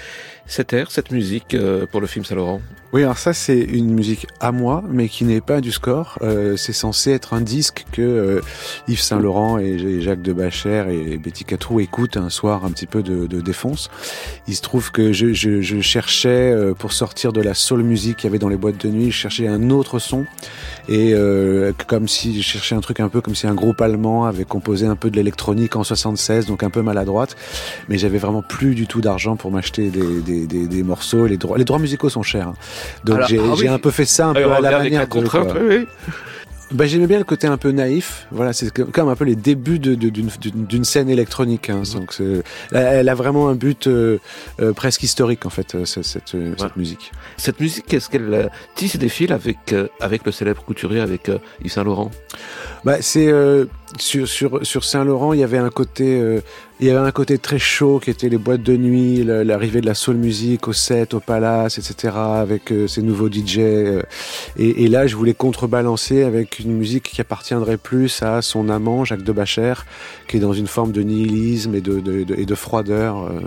[0.51, 2.61] cette air, cette musique euh, pour le film Saint-Laurent
[2.93, 6.19] Oui, alors ça c'est une musique à moi, mais qui n'est pas du score.
[6.23, 8.41] Euh, c'est censé être un disque que euh,
[8.89, 13.05] Yves Saint-Laurent et Jacques de Bacher et Betty Catrou écoutent un soir un petit peu
[13.05, 13.91] de, de défonce.
[14.49, 18.25] Il se trouve que je, je, je cherchais pour sortir de la soul music qu'il
[18.25, 20.27] y avait dans les boîtes de nuit, je cherchais un autre son
[20.89, 21.15] et
[21.87, 24.87] comme si je cherchais un truc un peu comme si un groupe allemand avait composé
[24.87, 27.37] un peu de l'électronique en 76, donc un peu maladroite,
[27.89, 31.27] mais j'avais vraiment plus du tout d'argent pour m'acheter des, des des, des, morceaux.
[31.27, 32.49] Les droits, les droits musicaux sont chers.
[32.49, 32.55] Hein.
[33.05, 35.87] Donc j'ai ah un peu fait ça un peu à la manière de.
[36.73, 38.27] Bah, j'aimais bien le côté un peu naïf.
[38.31, 41.69] Voilà, c'est comme un peu les débuts d'une scène électronique.
[41.69, 41.83] Hein.
[41.85, 42.01] Mhm.
[42.01, 42.15] Donc,
[42.73, 44.19] elle a vraiment un but euh,
[44.61, 47.11] euh, presque historique en fait, euh, cette, cette, musique.
[47.37, 51.31] Cette musique, est-ce qu'elle tisse des fils avec avec le célèbre couturier, avec
[51.65, 52.11] Yves Saint Laurent?
[52.85, 53.33] Bah, c'est
[53.99, 56.41] sur sur sur Saint Laurent, il y avait un côté
[56.81, 59.87] il y avait un côté très chaud qui était les boîtes de nuit, l'arrivée de
[59.87, 62.15] la soul music au set, au palace, etc.
[62.17, 63.59] avec euh, ces nouveaux DJ.
[63.59, 64.03] Euh,
[64.57, 69.05] et, et, là, je voulais contrebalancer avec une musique qui appartiendrait plus à son amant,
[69.05, 69.75] Jacques de Bacher,
[70.27, 73.25] qui est dans une forme de nihilisme et de, de, de et de froideur.
[73.25, 73.41] Euh.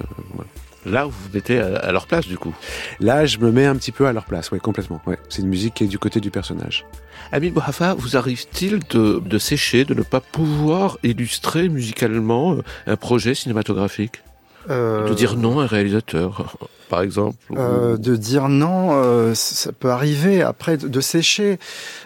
[0.85, 2.53] Là, vous mettez à leur place, du coup.
[2.99, 5.01] Là, je me mets un petit peu à leur place, oui, complètement.
[5.05, 5.17] Ouais.
[5.29, 6.85] C'est une musique qui est du côté du personnage.
[7.31, 12.95] Amin Bohafa, vous arrive-t-il de, de sécher, de ne pas pouvoir illustrer musicalement euh, un
[12.95, 14.21] projet cinématographique?
[14.69, 15.07] Euh...
[15.07, 16.57] De dire non à un réalisateur?
[16.89, 20.41] Par exemple euh, De dire non, euh, ça peut arriver.
[20.41, 21.59] Après, de, sécher,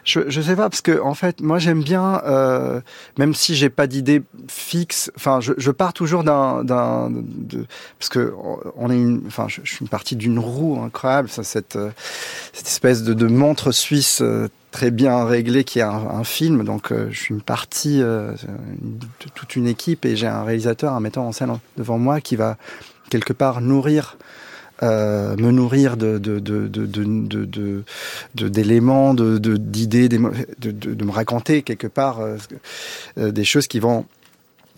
[0.03, 2.81] je je sais pas parce que en fait, moi j'aime bien, euh,
[3.17, 5.11] même si j'ai pas d'idée fixe.
[5.15, 6.63] Enfin, je, pars toujours d'un
[7.99, 8.33] parce que
[8.75, 11.29] on est je, suis une partie d'une roue incroyable.
[11.29, 11.77] Cette
[12.53, 14.23] cette espèce de, montre suisse
[14.71, 16.63] très bien réglé qui est un, film.
[16.63, 18.33] Donc je suis une partie euh,
[19.35, 22.57] toute une équipe et j'ai un réalisateur, un metteur en scène devant moi qui va
[23.09, 24.17] quelque part nourrir.
[24.83, 26.19] Euh, me nourrir de
[28.35, 30.19] d'éléments, de, d'idées, de,
[30.59, 32.19] de, de, me raconter quelque part
[33.15, 34.05] des choses qui vont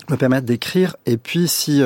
[0.08, 0.96] me permettre d'écrire.
[1.04, 1.82] Et puis si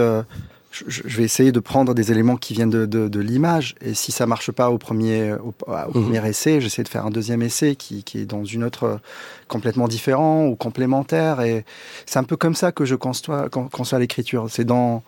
[0.87, 3.75] je, vais essayer de prendre des éléments qui viennent de, de, de l'image.
[3.81, 6.05] Et si ça marche pas au premier, au, au mhm.
[6.05, 9.01] premier essai, j'essaie de faire un deuxième essai qui, qui, est dans une autre
[9.49, 11.41] complètement différent ou complémentaire.
[11.41, 11.65] Et
[12.07, 14.47] c'est un peu comme ça que je conçois, conçois l'écriture.
[14.51, 15.03] C'est dans,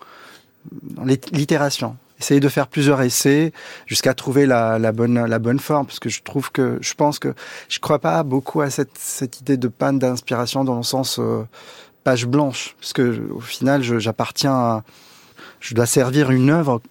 [0.71, 1.97] dans l'itération.
[2.19, 3.51] Essayer de faire plusieurs essais
[3.85, 7.19] jusqu'à trouver la, la, bonne la bonne forme parce que je trouve que je pense
[7.19, 7.33] que
[7.69, 11.43] je crois pas beaucoup à cette cette idée de panne d'inspiration dans le sens euh,
[12.03, 14.83] page blanche parce que au final j'appartiens à
[15.59, 16.81] je dois servir une œuvre.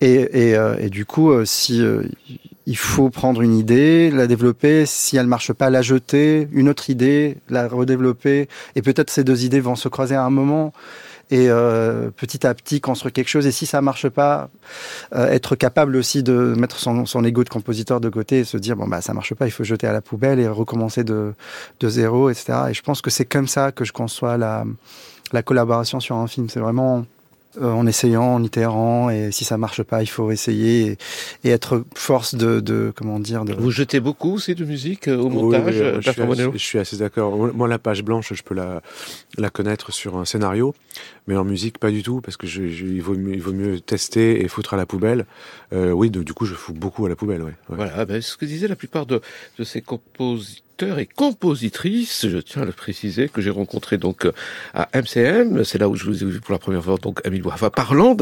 [0.00, 2.02] Et, et, euh, et du coup, euh, si euh,
[2.66, 6.90] il faut prendre une idée, la développer, si elle marche pas, la jeter, une autre
[6.90, 10.72] idée, la redévelopper, et peut-être ces deux idées vont se croiser à un moment
[11.30, 13.46] et euh, petit à petit construire quelque chose.
[13.46, 14.50] Et si ça marche pas,
[15.12, 18.76] être capable aussi de mettre son, son ego de compositeur de côté et se dire
[18.76, 21.34] bon bah ça marche pas, il faut jeter à la poubelle et recommencer de,
[21.80, 22.58] de zéro, etc.
[22.70, 24.64] Et je pense que c'est comme ça que je conçois la,
[25.32, 26.48] la collaboration sur un film.
[26.48, 27.02] C'est vraiment euh,
[27.60, 30.96] en essayant, en itérant, et si ça marche pas, il faut essayer
[31.44, 33.44] et, être force de, de, comment dire.
[33.44, 33.54] De...
[33.54, 36.78] Vous jetez beaucoup aussi de musique euh, au montage, oui, je, suis assez, je, suis
[36.78, 37.36] assez, d'accord.
[37.52, 38.82] Moi, la page blanche, je peux la,
[39.36, 40.74] la connaître sur un scénario,
[41.26, 43.52] mais en musique, pas du tout, parce que je, je, il, vaut mieux, il vaut
[43.52, 45.26] mieux tester et foutre à la poubelle.
[45.72, 47.42] Euh, oui, de, du coup, je fous beaucoup à la poubelle.
[47.42, 47.76] Ouais, ouais.
[47.76, 49.20] Voilà, ben, ce que disaient la plupart de,
[49.58, 54.26] de ces compositeurs et compositrice, je tiens à le préciser, que j'ai rencontré donc
[54.74, 55.64] à MCM.
[55.64, 58.16] C'est là où je vous ai vu pour la première fois, donc Amélie Enfin, parlant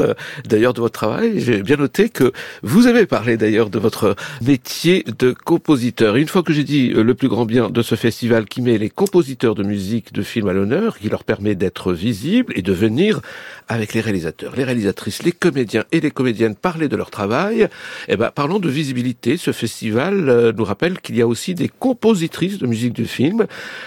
[0.45, 2.31] d'ailleurs de, votre travail, j'ai bien noté que
[2.63, 6.15] vous avez parlé d'ailleurs de votre métier de compositeur.
[6.15, 8.77] Une fois que j'ai dit euh, le plus grand bien de ce festival qui met
[8.77, 12.73] les compositeurs de musique de films à l'honneur, qui leur permet d'être visibles et de
[12.73, 13.21] venir
[13.67, 17.67] avec les réalisateurs, les réalisatrices, les comédiens et les comédiennes parler de leur travail,
[18.07, 19.37] eh ben, parlons de visibilité.
[19.37, 23.45] Ce festival euh, nous rappelle qu'il y a aussi des compositrices de musique du film.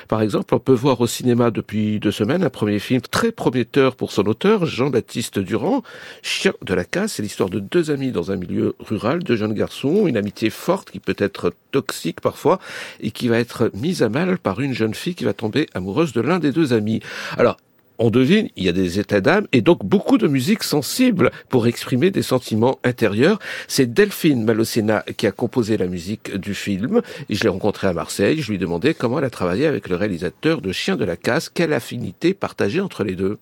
[0.09, 3.97] Par exemple, on peut voir au cinéma depuis deux semaines un premier film très prometteur
[3.97, 5.83] pour son auteur, Jean-Baptiste Durand,
[6.23, 7.15] Chien de la casse.
[7.15, 10.91] C'est l'histoire de deux amis dans un milieu rural, deux jeunes garçons, une amitié forte
[10.91, 12.59] qui peut être toxique parfois
[13.01, 16.13] et qui va être mise à mal par une jeune fille qui va tomber amoureuse
[16.13, 17.01] de l'un des deux amis.
[17.37, 17.57] Alors,
[17.99, 21.67] on devine, il y a des états d'âme et donc beaucoup de musique sensible pour
[21.67, 23.39] exprimer des sentiments intérieurs.
[23.69, 27.03] C'est Delphine Malocena qui a composé la musique du film
[27.43, 28.41] je l'ai rencontrée à Marseille.
[28.41, 31.17] Je lui ai demandé comment elle a travaillé avec le réalisateur de Chien de la
[31.17, 33.39] Casse, quelle affinité partagée entre les deux?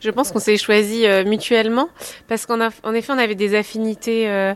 [0.00, 1.88] Je pense qu'on s'est choisi euh, mutuellement
[2.28, 4.54] parce qu'en en effet on avait des affinités euh,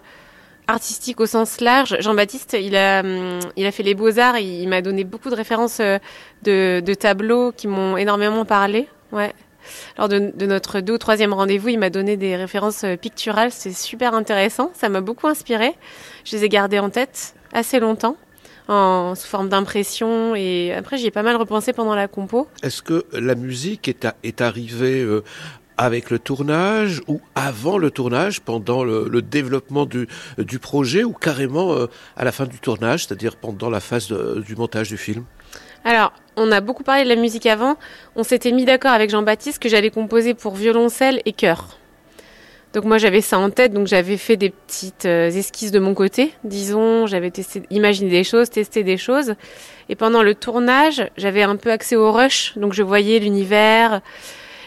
[0.68, 1.96] artistiques au sens large.
[2.00, 5.80] Jean-Baptiste, il a, hum, il a fait les beaux-arts, il, m'a donné beaucoup de références
[5.80, 5.98] euh,
[6.44, 8.88] de tableaux qui m'ont énormément parlé.
[9.12, 9.32] Ouais.
[9.98, 13.52] Lors de, notre deux ou troisième rendez-vous, il m'a donné des références euh, picturales.
[13.52, 14.70] C'est super intéressant.
[14.74, 15.74] Ça m'a beaucoup inspiré.
[16.24, 18.16] Je les ai gardées en tête assez longtemps.
[18.68, 22.46] En, sous forme d'impression et après j'y ai pas mal repensé pendant la compo.
[22.62, 25.24] Est-ce que la musique est, arrivée euh,
[25.76, 30.06] avec le tournage ou avant le tournage, pendant le, développement du,
[30.60, 34.88] projet ou carrément euh, à la fin du tournage, c'est-à-dire pendant la phase du montage
[34.88, 35.24] du film?
[35.84, 37.76] Alors, on a beaucoup parlé de la musique avant.
[38.16, 41.78] On s'était mis d'accord avec Jean-Baptiste que j'allais composer pour violoncelle et chœur.
[42.72, 45.92] Donc moi j'avais ça en tête, donc j'avais fait des petites euh, esquisses de mon
[45.92, 49.34] côté, disons, j'avais testé, imaginé des choses, testé des choses.
[49.90, 54.00] Et pendant le tournage, j'avais un peu accès au rush, donc je voyais l'univers.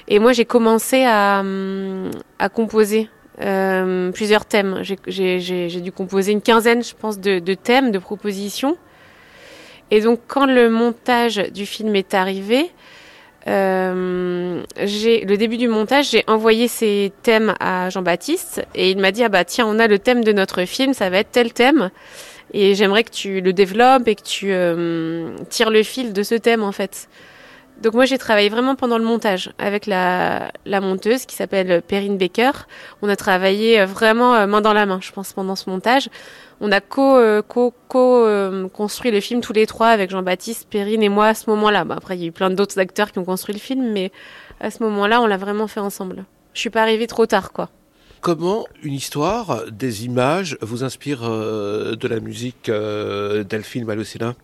[0.07, 3.09] Et moi j'ai commencé à, hum, à composer
[3.41, 4.81] euh, plusieurs thèmes.
[5.07, 8.77] J'ai dû composer une quinzaine, je pense, de, de thèmes, de propositions.
[9.91, 12.71] Et donc, quand le montage du film est arrivé,
[13.47, 19.23] euh, le début du montage, j'ai envoyé ces thèmes à Jean-Baptiste et il m'a dit
[19.23, 21.91] ah bah tiens on a le thème de notre film, ça va être tel thème
[22.53, 26.35] et j'aimerais que tu le développes et que tu euh, tires le fil de ce
[26.35, 27.07] thème en fait.
[27.81, 32.51] Donc moi j'ai travaillé vraiment pendant le montage avec la, monteuse qui s'appelle Perrine Baker.
[33.01, 36.09] On a travaillé euh, vraiment euh, main dans la main, je pense, pendant ce montage.
[36.61, 38.25] On a co, euh, co, co
[38.73, 41.85] construit le film tous les trois avec Jean-Baptiste, Perrine et moi à ce moment-là.
[41.89, 44.11] Après il y a eu plein d'autres acteurs qui ont construit le film, mais
[44.59, 46.25] à ce moment-là on l'a vraiment fait ensemble.
[46.53, 47.69] Je suis pas arrivée trop tard quoi.
[48.21, 54.35] comment une histoire, des images vous inspire euh, de la musique euh, Delphine Malocéna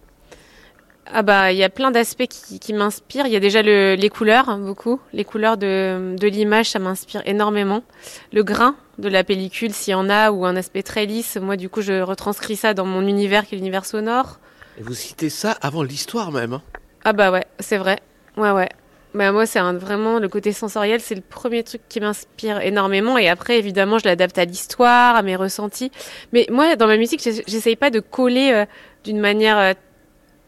[1.14, 3.26] Ah bah il y a plein d'aspects qui, qui m'inspirent.
[3.28, 5.00] Il y a déjà le, les couleurs, hein, beaucoup.
[5.14, 7.84] Les couleurs de, de l'image, ça m'inspire énormément.
[8.32, 11.38] Le grain de la pellicule, s'il y en a, ou un aspect très lisse.
[11.42, 14.40] Moi, du coup, je retranscris ça dans mon univers qui est l'univers sonore.
[14.80, 16.54] Et vous citez ça avant l'histoire même.
[16.54, 16.62] hein
[17.04, 18.00] Ah bah ouais, c'est vrai.
[18.38, 18.70] Ouais, ouais.
[19.14, 23.18] Bah moi, c'est vraiment le côté sensoriel, c'est le premier truc qui m'inspire énormément.
[23.18, 25.92] Et après, évidemment, je l'adapte à l'histoire, à mes ressentis.
[26.32, 28.66] Mais moi, dans ma musique, j'ess- j'essaye pas de coller euh,
[29.04, 29.74] d'une manière euh,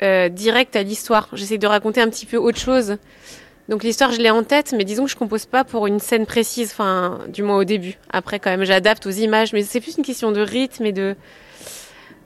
[0.01, 1.29] euh, directe à l'histoire.
[1.33, 2.97] J'essaye de raconter un petit peu autre chose.
[3.69, 6.25] Donc l'histoire, je l'ai en tête, mais disons que je compose pas pour une scène
[6.25, 7.97] précise, enfin, du moins au début.
[8.11, 11.15] Après, quand même, j'adapte aux images, mais c'est plus une question de rythme et de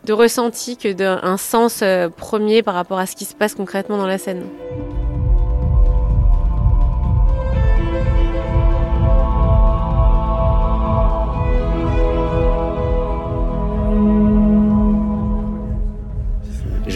[0.05, 3.97] de ressenti que d'un sens euh, premier par rapport à ce qui se passe concrètement
[3.97, 4.43] dans la scène.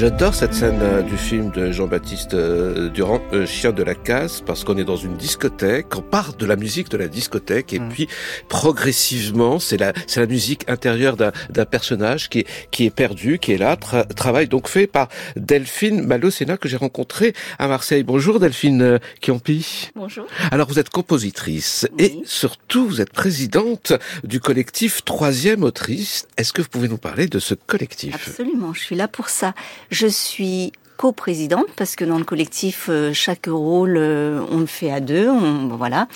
[0.01, 4.41] J'adore cette scène euh, du film de Jean-Baptiste euh, Durand, euh, Chien de la casse,
[4.43, 7.77] parce qu'on est dans une discothèque, on part de la musique de la discothèque, et
[7.79, 7.89] Mm.
[7.89, 8.07] puis
[8.49, 13.37] progressivement, c'est la, c'est la musique intérieure d'un, d'un personnage qui est, qui est perdu,
[13.37, 18.01] qui est là, tra- travail donc fait par Delphine Malocena que j'ai rencontrée à Marseille.
[18.01, 19.91] Bonjour Delphine euh, Chiampi.
[19.95, 20.25] Bonjour.
[20.49, 23.93] Alors vous êtes compositrice et surtout vous êtes présidente
[24.23, 26.25] du collectif Troisième Autrice.
[26.37, 28.15] Est-ce que vous pouvez nous parler de ce collectif?
[28.15, 29.53] Absolument, je suis là pour ça.
[29.91, 30.71] Je suis
[31.01, 35.27] coprésidente parce que dans le collectif euh, chaque rôle euh, on le fait à deux
[35.27, 36.07] on, voilà.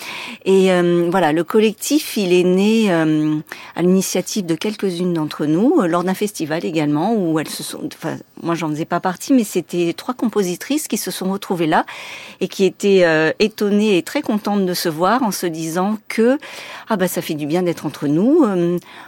[0.45, 3.37] Et euh, voilà le collectif il est né euh,
[3.75, 8.17] à l'initiative de quelques-unes d'entre nous lors d'un festival également où elles se sont enfin
[8.43, 11.87] moi j'en faisais pas partie mais c'était trois compositrices qui se sont retrouvées là
[12.39, 16.37] et qui étaient étonnées et très contentes de se voir en se disant que
[16.89, 18.45] ah bah ça fait du bien d'être entre nous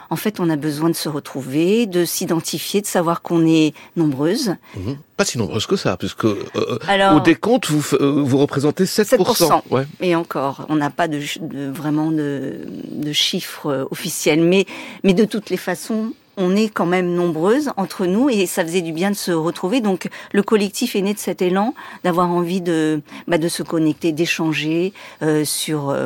[0.10, 4.56] en fait on a besoin de se retrouver de s'identifier de savoir qu'on est nombreuses
[4.76, 4.98] Mhm.
[5.18, 6.46] Pas si nombreuses que ça, puisque euh,
[6.88, 9.18] Alors- au décompte, vous, euh, vous représentez 7%.
[9.18, 9.64] 7%.
[9.72, 9.88] Ouais.
[10.00, 12.58] Et encore, on n'a pas de, de- vraiment de,
[12.92, 14.66] de chiffres euh, officiels, mais,
[15.04, 18.82] mais de toutes les façons, on est quand même nombreuses entre nous et ça faisait
[18.84, 19.82] du bien de se retrouver.
[19.82, 24.12] Donc le collectif est né de cet élan d'avoir envie de, bah, de se connecter,
[24.12, 24.94] d'échanger
[25.24, 26.06] euh, sur euh,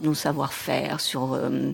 [0.00, 1.72] nos savoir-faire, sur euh,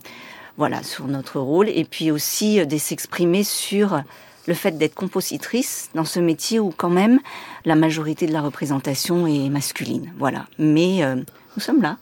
[0.56, 4.02] voilà, sur notre rôle, et puis aussi euh, de s'exprimer sur
[4.46, 7.20] le fait d'être compositrice dans ce métier où quand même
[7.64, 10.12] la majorité de la représentation est masculine.
[10.18, 10.46] Voilà.
[10.58, 11.98] Mais euh, nous sommes là.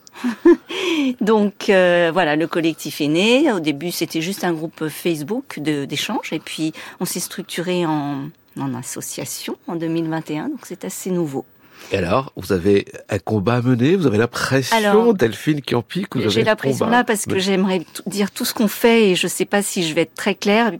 [1.20, 3.52] Donc euh, voilà, le collectif est né.
[3.52, 8.30] Au début, c'était juste un groupe Facebook d'échange, et puis on s'est structuré en
[8.76, 10.48] association en 2021.
[10.48, 11.44] Donc c'est assez nouveau.
[11.92, 16.24] Et alors, vous avez un combat à mener, vous avez l'impression, Delphine Campi, que vous
[16.24, 16.98] avez J'ai un la pression combat.
[16.98, 19.86] là parce que Mais- j'aimerais dire tout ce qu'on fait et je sais pas si
[19.88, 20.72] je vais être très claire.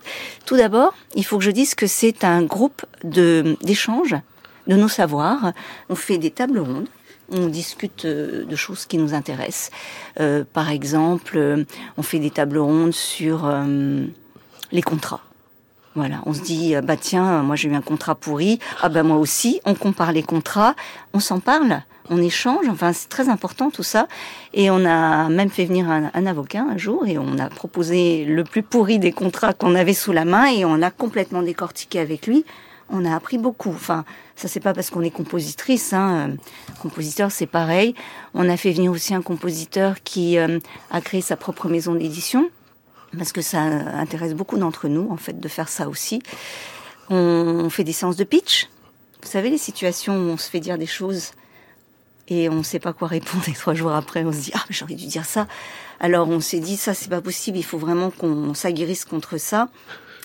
[0.45, 4.15] Tout d'abord, il faut que je dise que c'est un groupe de d'échange
[4.67, 5.53] de nos savoirs.
[5.89, 6.89] On fait des tables rondes.
[7.31, 9.71] On discute euh, de choses qui nous intéressent.
[10.21, 11.65] Euh, par exemple, euh,
[11.99, 14.05] on fait des tables rondes sur euh,
[14.73, 15.21] les contrats.
[15.95, 19.03] Voilà, on se dit euh, bah tiens, moi j'ai eu un contrat pourri, ah bah
[19.03, 20.75] moi aussi, on compare les contrats,
[21.13, 24.07] on s'en parle, on échange, enfin c'est très important tout ça.
[24.55, 28.45] Et on a même fait venir un, avocat un jour et on a proposé le
[28.45, 32.27] plus pourri des contrats qu'on avait sous la main et on a complètement décortiqué avec
[32.27, 32.45] lui.
[32.91, 33.71] On a appris beaucoup.
[33.71, 35.93] Enfin, ça c'est pas parce qu'on est compositrice.
[35.93, 36.31] Hein.
[36.31, 36.35] euh,
[36.81, 37.95] Compositeur, c'est pareil.
[38.33, 40.59] On a fait venir aussi un compositeur qui euh,
[40.91, 42.49] a créé sa propre maison d'édition
[43.17, 46.21] parce que ça intéresse beaucoup d'entre nous, en fait, de faire ça aussi.
[47.11, 48.69] On fait des séances de pitch.
[49.23, 51.33] Vous savez, les situations où on se fait dire des choses
[52.29, 54.65] et on ne sait pas quoi répondre et trois jours après, on se dit, ah,
[54.69, 55.47] j'aurais dû dire ça.
[56.01, 59.69] Alors, on s'est dit, ça, c'est pas possible, il faut vraiment qu'on s'aguerrisse contre ça.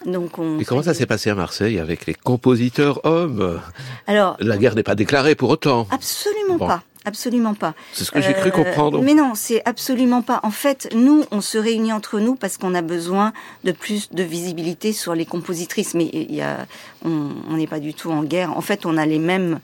[0.06, 0.60] Donc, on.
[0.60, 3.62] Et comment ça s'est passé à Marseille avec les compositeurs hommes?
[4.06, 5.88] Alors, La guerre n'est pas déclarée pour autant.
[5.92, 6.68] absolument Bon.
[6.68, 6.84] pas.
[7.06, 7.74] Absolument pas.
[7.92, 9.02] C'est ce que j'ai cru Euh, comprendre.
[9.02, 10.40] Mais non, c'est absolument pas.
[10.44, 13.34] En fait, nous, on se réunit entre nous parce qu'on a besoin
[13.66, 15.94] de plus de visibilité sur les compositrices.
[15.96, 16.66] Mais il y a,
[17.04, 18.56] on on n'est pas du tout en guerre.
[18.58, 19.60] En fait, on a les mêmes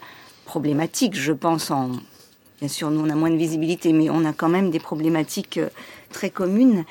[0.46, 1.72] problématiques, je pense.
[1.72, 1.92] En,
[2.60, 5.58] bien sûr, nous, on a moins de visibilité, mais on a quand même des problématiques
[5.60, 5.70] euh,
[6.12, 6.84] très communes.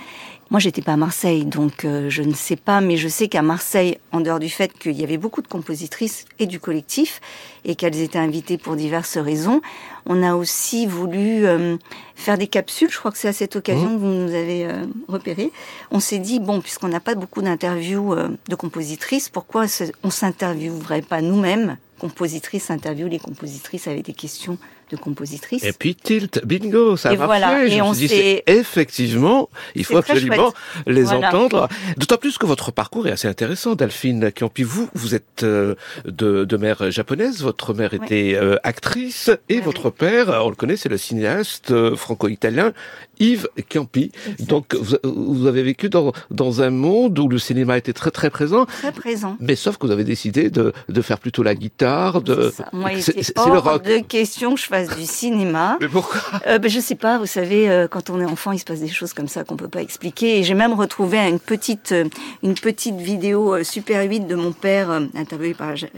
[0.50, 3.42] Moi, j'étais pas à Marseille, donc euh, je ne sais pas, mais je sais qu'à
[3.42, 7.20] Marseille, en dehors du fait qu'il y avait beaucoup de compositrices et du collectif,
[7.66, 9.60] et qu'elles étaient invitées pour diverses raisons,
[10.06, 11.76] on a aussi voulu euh,
[12.14, 12.90] faire des capsules.
[12.90, 15.52] Je crois que c'est à cette occasion que vous nous avez euh, repéré.
[15.90, 19.66] On s'est dit bon, puisqu'on n'a pas beaucoup d'interviews euh, de compositrices, pourquoi
[20.02, 21.76] on s'interviewerait pas nous-mêmes?
[21.98, 24.56] Compositrices interviewent les compositrices avec des questions
[24.90, 25.64] de.
[25.66, 27.26] Et puis tilt, bingo, ça a Et marché.
[27.26, 30.52] voilà, Je et me on suis dit, effectivement, il faut absolument
[30.86, 31.28] les Voilà.
[31.28, 31.68] entendre.
[31.96, 34.62] D'autant plus que votre parcours est assez intéressant, Delphine Campi.
[34.62, 35.74] Vous, vous êtes euh,
[36.04, 37.98] de, de mère japonaise, votre mère Oui.
[38.04, 42.72] était euh, actrice, et Oui, votre père, on le connaît, c'est le cinéaste euh, franco-italien
[43.20, 44.12] Yves Campi.
[44.38, 48.30] Donc, vous, vous avez vécu dans, dans un monde où le cinéma était très très
[48.30, 49.36] présent, Très présent.
[49.40, 52.52] mais sauf que vous avez décidé de, de faire plutôt la guitare, de...
[53.00, 53.82] C'est le rock.
[53.84, 55.76] de question que je du cinéma.
[55.80, 58.58] Mais pourquoi Euh, ben, je sais pas, vous savez, euh, quand on est enfant, il
[58.58, 60.38] se passe des choses comme ça qu'on peut pas expliquer.
[60.38, 62.04] Et j'ai même retrouvé une petite, euh,
[62.42, 65.88] une petite vidéo euh, Super 8 de mon père, interviewé par la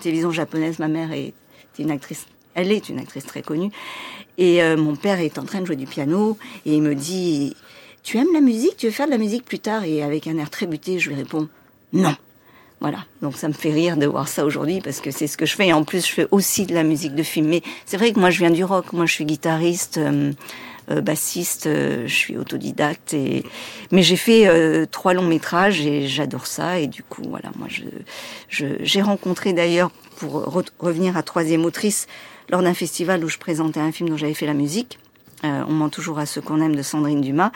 [0.00, 0.78] télévision japonaise.
[0.78, 1.34] Ma mère est
[1.78, 3.70] une actrice, elle est une actrice très connue.
[4.38, 6.36] Et euh, mon père est en train de jouer du piano
[6.66, 7.54] et il me dit,
[8.02, 8.76] tu aimes la musique?
[8.76, 11.10] Tu veux faire de la musique plus tard Et avec un air très buté, je
[11.10, 11.48] lui réponds,
[11.92, 12.14] non.
[12.80, 15.46] Voilà, donc ça me fait rire de voir ça aujourd'hui parce que c'est ce que
[15.46, 15.68] je fais.
[15.68, 17.46] Et en plus, je fais aussi de la musique de film.
[17.48, 18.92] Mais c'est vrai que moi, je viens du rock.
[18.92, 20.32] Moi, je suis guitariste, euh,
[20.90, 23.14] euh, bassiste, euh, je suis autodidacte.
[23.14, 23.42] Et...
[23.90, 26.78] Mais j'ai fait euh, trois longs métrages et j'adore ça.
[26.78, 27.84] Et du coup, voilà, moi, je,
[28.50, 32.06] je, j'ai rencontré d'ailleurs, pour re- revenir à Troisième Autrice,
[32.50, 34.98] lors d'un festival où je présentais un film dont j'avais fait la musique.
[35.44, 37.52] Euh, on ment toujours à ce qu'on aime de Sandrine Dumas.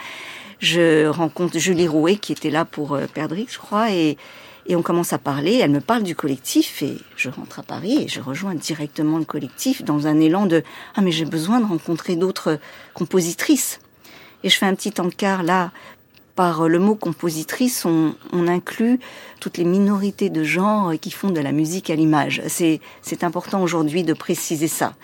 [0.58, 4.16] Je rencontre Julie Rouet qui était là pour euh, Perdrix, je crois, et,
[4.68, 5.54] et on commence à parler.
[5.62, 9.24] Elle me parle du collectif et je rentre à Paris et je rejoins directement le
[9.24, 10.62] collectif dans un élan de
[10.94, 12.58] ah mais j'ai besoin de rencontrer d'autres
[12.94, 13.80] compositrices.
[14.44, 15.72] Et je fais un petit encart là.
[16.36, 19.00] Par le mot compositrice, on, on inclut
[19.40, 22.42] toutes les minorités de genre qui font de la musique à l'image.
[22.46, 22.80] C'est,
[23.22, 24.94] important aujourd'hui de préciser ça.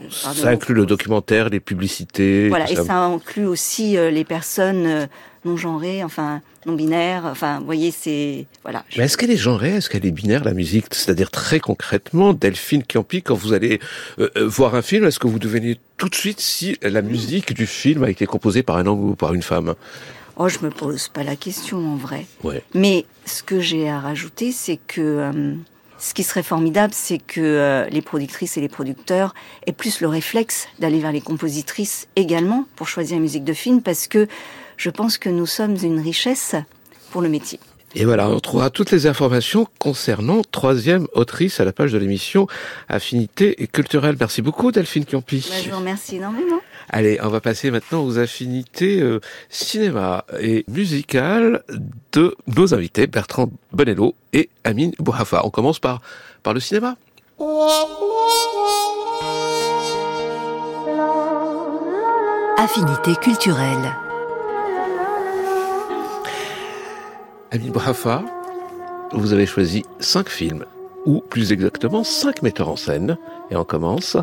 [0.00, 0.10] Euh.
[0.10, 2.48] Ça inclut le documentaire, les publicités.
[2.48, 2.84] Voilà, et ça.
[2.84, 5.06] ça inclut aussi euh, les personnes euh,
[5.44, 7.24] non genrées, enfin non binaires.
[7.26, 8.84] Enfin, vous voyez, c'est voilà.
[8.88, 9.76] je- Mais est-ce qu'elle est genrée?
[9.76, 10.86] Est-ce qu'elle est binaire, la musique?
[10.92, 13.80] C'est-à-dire très concrètement, Delphine Campi, quand vous allez
[14.18, 17.52] euh, euh, voir un film, est-ce que vous devenez tout de suite si la musique
[17.54, 19.74] du film a été composée par un homme ou par une femme?
[20.36, 22.26] Oh, je me pose pas la question en vrai.
[22.42, 22.62] Ouais.
[22.74, 25.54] Mais ce que j'ai à rajouter, c'est que euh,
[25.98, 29.32] ce qui serait formidable, c'est que euh, les productrices et les producteurs
[29.66, 33.80] aient plus le réflexe d'aller vers les compositrices également pour choisir la musique de film,
[33.80, 34.26] parce que
[34.76, 36.54] je pense que nous sommes une richesse
[37.10, 37.60] pour le métier.
[37.96, 42.48] Et voilà, on trouvera toutes les informations concernant troisième autrice à la page de l'émission
[42.88, 44.16] Affinité et culturelle.
[44.18, 45.46] Merci beaucoup Delphine Campi.
[45.48, 46.60] Bah, je vous remercie énormément.
[46.90, 51.62] Allez, on va passer maintenant aux affinités euh, cinéma et musicales
[52.12, 55.42] de nos invités, Bertrand Bonello et Amine Bouhafa.
[55.44, 56.02] On commence par,
[56.42, 56.96] par le cinéma.
[62.58, 64.03] Affinité culturelle.
[67.54, 68.24] Amine Bouhafa,
[69.12, 70.64] vous avez choisi cinq films,
[71.06, 73.16] ou plus exactement cinq metteurs en scène.
[73.48, 74.16] Et on commence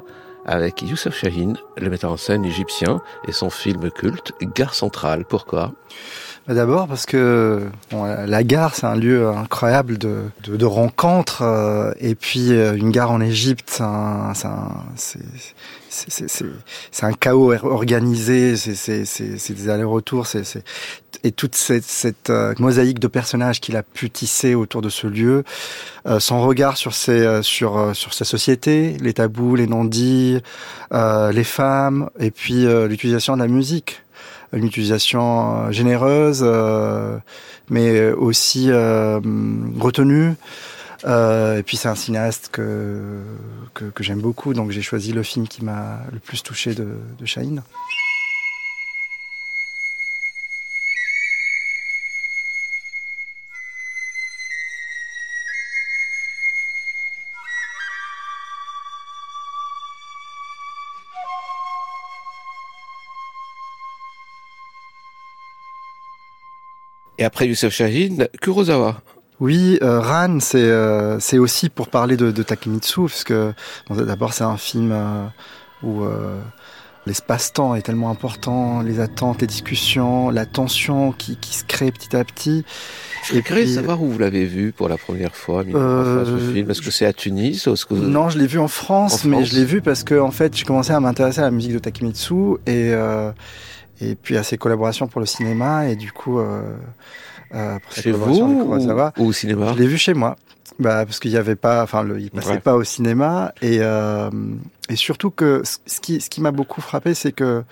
[0.46, 5.24] avec Youssef Chahine, le metteur en scène égyptien, et son film culte, Gare centrale.
[5.24, 5.72] Pourquoi?
[6.48, 7.62] D'abord parce que
[7.92, 11.44] bon, la gare, c'est un lieu incroyable de, de, de rencontres.
[11.44, 14.34] euh, et puis euh, une gare en Égypte, c'est un,
[17.20, 18.58] chaos or- organisé.
[18.58, 20.26] C'est des allers-retours.
[21.24, 25.06] Et toute cette, cette euh, mosaïque de personnages qu'il a pu tisser autour de ce
[25.06, 25.44] lieu,
[26.08, 30.39] euh, son regard sur ses, euh, sur sur sa société, les tabous, les non-dits,
[30.92, 34.02] les femmes, et puis l'utilisation de la musique
[34.54, 37.18] une utilisation euh, généreuse, euh,
[37.70, 39.20] mais aussi euh,
[39.80, 40.34] retenue.
[41.04, 43.24] Et puis c'est un cinéaste que,
[43.74, 47.26] que, j'aime beaucoup, donc j'ai choisi le film qui m'a le plus touché de, de.
[67.22, 68.99] Et après Youssef Chahine, Kurosawa.
[69.39, 73.53] Oui, euh, Ran, c'est euh, c'est aussi pour parler de, de Takemitsu, parce que
[73.88, 75.26] bon, d'abord c'est un film euh,
[75.84, 76.39] où euh,
[77.05, 82.15] l'espace-temps est tellement important, les attentes, les discussions, la tension qui, qui se crée petit
[82.15, 82.65] à petit.
[83.30, 86.72] Je de puis- savoir où vous l'avez vu pour la première fois, Euh, ce film.
[86.72, 89.26] Est-ce que c'est à Tunis ou est-ce que vous- Non, je l'ai vu en France,
[89.26, 89.49] En mais France.
[89.49, 91.80] je l'ai vu parce que en fait, j'ai commencé à m'intéresser à la musique de
[91.80, 93.32] Takemitsu et euh,
[94.02, 96.62] et puis à ses collaborations pour le cinéma et du coup euh,
[97.54, 99.74] euh, pour Chez vous avec ou, ou au cinéma?
[99.74, 100.36] Je l'ai vu chez moi.
[100.80, 102.60] Bah, parce qu'il y avait pas, enfin, le, il passait Ouais.
[102.60, 104.30] pas au cinéma et euh,
[104.89, 107.64] et surtout que ce qui ce qui m'a beaucoup frappé, c'est que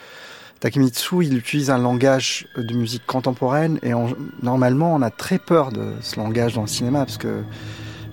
[0.60, 4.14] Takemitsu, il utilise un langage de musique contemporaine et on-
[4.44, 7.42] normalement, on a très peur de ce langage dans le cinéma parce que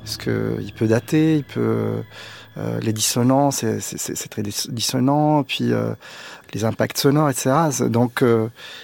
[0.05, 2.03] parce que il peut dater, il peut
[2.59, 3.81] euh, les dissonants, c'est
[4.31, 5.93] très dissonant, puis euh,
[6.57, 7.51] les impacts sonores, etc.
[7.89, 8.25] Donc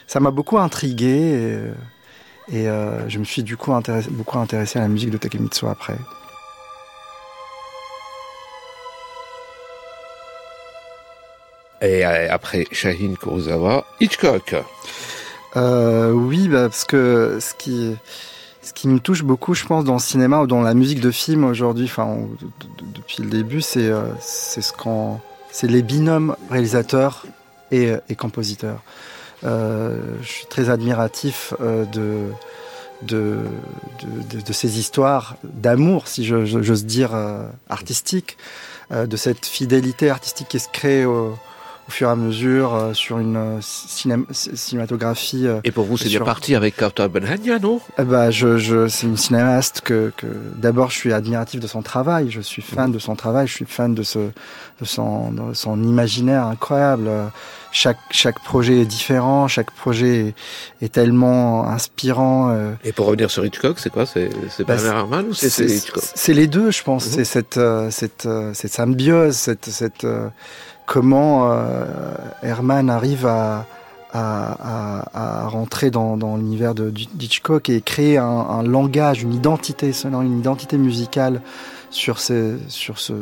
[0.07, 1.63] ça m'a beaucoup intrigué
[2.51, 2.67] et, et
[3.09, 5.97] je me suis du coup intéressé, beaucoup intéressé à la musique de Takemitsu après.
[11.83, 14.55] Et après Shahin Kurosawa, Hitchcock.
[15.57, 17.97] Euh, oui, bah, parce que ce qui,
[18.63, 21.11] ce qui me touche beaucoup, je pense, dans le cinéma ou dans la musique de
[21.11, 22.19] film aujourd'hui, enfin,
[22.95, 25.19] depuis le début, c'est euh, c'est ce qu'on,
[25.51, 27.27] c'est les binômes réalisateurs
[27.73, 28.83] et, et compositeurs.
[29.45, 32.29] Euh, je suis très admiratif euh, de,
[33.03, 33.39] de,
[34.47, 38.37] de, ces histoires d'amour, si j'ose dire, euh, artistique,
[38.93, 41.05] euh, de cette fidélité artistique qui se crée
[41.89, 45.47] au fur et à mesure euh, sur une euh, cinématographie.
[45.47, 47.81] Euh, et pour vous, c'est bien parti avec Carter Benhania, non?
[47.99, 50.27] Bah, je, je, C'est une cinéaste que, que
[50.57, 53.65] d'abord je suis admiratif de son travail, je suis fan de son travail, je suis
[53.65, 57.11] fan de, ce, de, son, de son imaginaire incroyable.
[57.75, 60.35] Chaque, chaque projet est différent, chaque projet
[60.81, 62.55] est, est tellement inspirant.
[62.85, 64.05] Et pour revenir sur Hitchcock, c'est quoi?
[64.05, 66.03] C'est bah, Bernard Herrmann ou c'est Hitchcock?
[66.15, 67.07] C'est les deux, je pense.
[67.07, 67.13] Mhm.
[67.15, 67.61] C'est cette,
[67.91, 70.07] cette, cette symbiose, cette, cette
[70.87, 71.85] comment euh,
[72.43, 73.67] Herman arrive à,
[74.13, 80.77] à, rentrer dans, l'univers de Hitchcock et créer un, langage, une identité sonore, une identité
[80.77, 81.41] musicale
[81.91, 83.15] sur, ces, sur ce,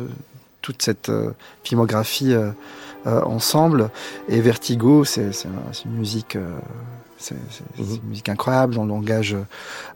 [0.61, 1.31] toute cette euh,
[1.63, 2.51] filmographie euh,
[3.05, 3.89] ensemble.
[4.27, 5.31] Et Vertigo, c'est
[5.85, 6.37] une musique.
[7.17, 7.35] c'est
[7.77, 7.99] une mhm.
[8.09, 9.35] musique incroyable dans le langage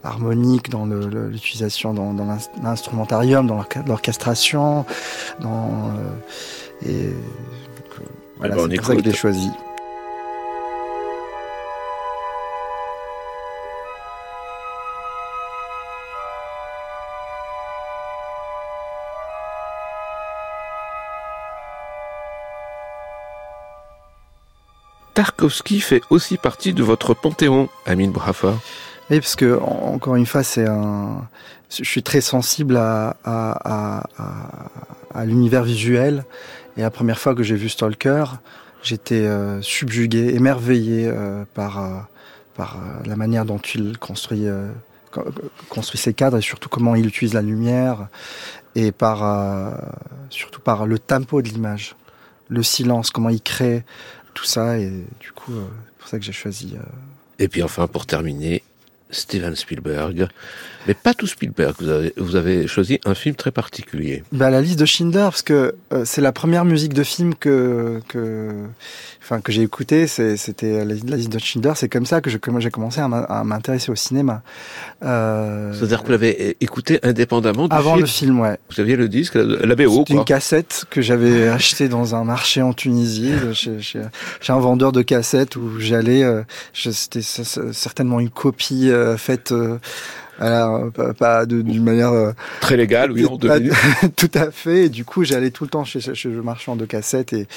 [0.04, 4.86] harmonique, dans l'utilisation dans, dans l'instrumentarium, dans l'orchestration,
[5.42, 5.92] dans
[6.84, 7.10] et
[8.38, 9.50] voilà, c'est pour ça que je l'ai choisi.
[25.14, 28.54] Tarkovsky fait aussi partie de votre panthéon, Amin Brafa.
[29.10, 31.28] Oui, parce que encore une fois, c'est un.
[31.70, 34.70] Je suis très sensible à, à, à,
[35.14, 36.26] à l'univers visuel
[36.78, 38.26] et la première fois que j'ai vu Stalker,
[38.84, 42.00] j'étais euh, subjugué, émerveillé euh, par, euh,
[42.56, 44.46] par la manière dont il construit,
[45.70, 48.08] construit ses cadres et surtout comment il utilise la lumière
[48.76, 49.78] et par,
[50.30, 51.96] surtout par le tempo de l'image,
[52.50, 53.84] le silence, comment il crée
[54.34, 54.78] tout ça.
[54.78, 56.76] Et du coup, c'est pour ça que j'ai choisi.
[57.40, 58.64] Et puis enfin, pour terminer,
[59.10, 60.28] Steven Spielberg.
[60.88, 64.24] Mais pas tout Spielberg, vous avez, vous avez choisi un film très particulier.
[64.32, 68.02] Bah, la liste de Schindler, parce que euh, c'est la première musique de film que,
[68.08, 68.52] que,
[69.24, 71.72] enfin, que j'ai écoutée, c'était la, liste de Schindler.
[71.76, 74.44] C'est comme ça que j'ai commencé à m'intéresser au cinéma.
[75.04, 78.58] Euh, C'est-à-dire que vous l'avez écouté indépendamment du Avant le film, ouais.
[78.70, 82.62] Vous aviez le disque, la, BO, C'était une cassette que j'avais achetée dans un marché
[82.62, 84.02] en Tunisie, chez, chez,
[84.50, 86.44] un vendeur de cassettes où j'allais, euh,
[86.74, 89.78] c'était certainement une copie euh, faite euh,
[90.40, 93.50] alors, pas, d'une manière euh, très légale, oui, en deux
[94.18, 94.86] tout à fait.
[94.86, 97.48] Et du coup, j'allais tout le temps chez, chez le marchand de cassettes et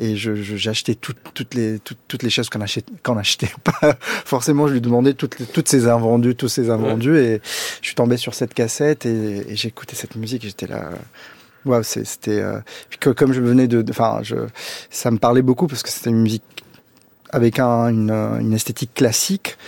[0.00, 3.96] et je, j'achetais toutes les toutes, les choses qu'on achetait qu'on achetait pas.
[4.00, 7.40] Forcément, je lui demandais toutes toutes ces invendus, tous ces invendus, et
[7.82, 10.44] je suis tombé sur cette cassette et, et j'écoutais cette musique.
[10.44, 10.90] et J'étais là.
[11.66, 12.40] Waouh, c'était.
[12.40, 12.60] Euh...
[13.14, 14.36] Comme je venais de, enfin, je,
[14.90, 16.42] ça me parlait beaucoup parce que c'était une musique
[17.30, 19.58] avec un, une, une esthétique classique.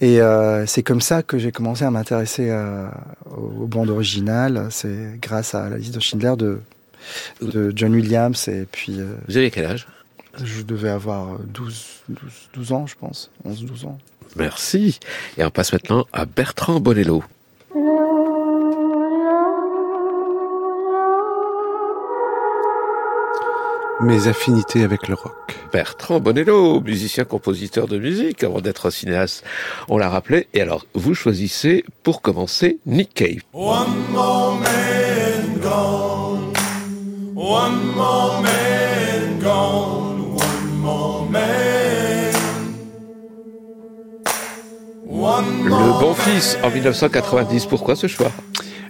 [0.00, 2.88] Et euh, c'est comme ça que j'ai commencé à m'intéresser euh,
[3.34, 4.68] aux bandes originales.
[4.70, 6.60] C'est grâce à la liste de Schindler de,
[7.40, 8.48] de John Williams.
[8.48, 9.86] Et puis, euh, Vous avez quel âge?
[10.42, 12.20] Je devais avoir 12, 12,
[12.52, 13.30] 12 ans, je pense.
[13.48, 13.98] 11-12 ans.
[14.36, 15.00] Merci.
[15.38, 17.24] Et on passe maintenant à Bertrand Bonello.
[24.00, 25.56] Mes affinités avec le rock.
[25.72, 29.42] Bertrand Bonello, musicien compositeur de musique avant d'être cinéaste,
[29.88, 30.48] on l'a rappelé.
[30.52, 33.40] Et alors, vous choisissez pour commencer Nick Cave.
[33.54, 36.52] One more man gone,
[37.34, 41.46] one more man gone, one more man.
[45.64, 48.30] Le bon fils en 1990, pourquoi ce choix?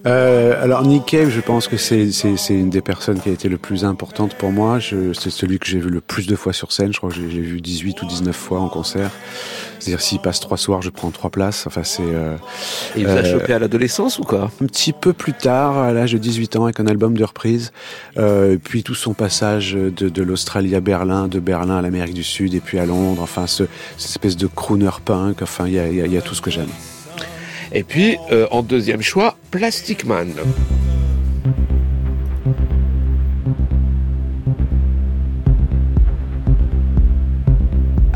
[0.07, 2.09] Euh, alors Nick Cave, je pense que c'est
[2.51, 4.79] une des personnes qui a été le plus importante pour moi.
[4.81, 6.93] C'est celui que j'ai vu le plus de fois sur scène.
[6.93, 9.11] Je crois que j'ai vu 18 ou 19 fois en concert.
[9.79, 11.67] C'est-à-dire s'il passe trois soirs, je prends trois places.
[11.67, 12.03] Enfin c'est.
[12.03, 12.37] Euh,
[12.97, 14.51] il vous a euh, chopé à l'adolescence ou quoi?
[14.63, 17.73] Un petit peu plus tard, à l'âge de 18 ans, avec un album de reprise.
[18.17, 22.25] Euh, puis tout son passage de, de l'Australie à Berlin, de Berlin à l'Amérique du
[22.25, 23.23] Sud et puis à Londres.
[23.23, 23.65] Enfin ce,
[23.97, 25.43] cette espèce de crooner punk.
[25.43, 26.71] Enfin il y a, y, a, y a tout ce que j'aime.
[27.77, 30.33] Et puis, euh, en deuxième choix, Plastic Man.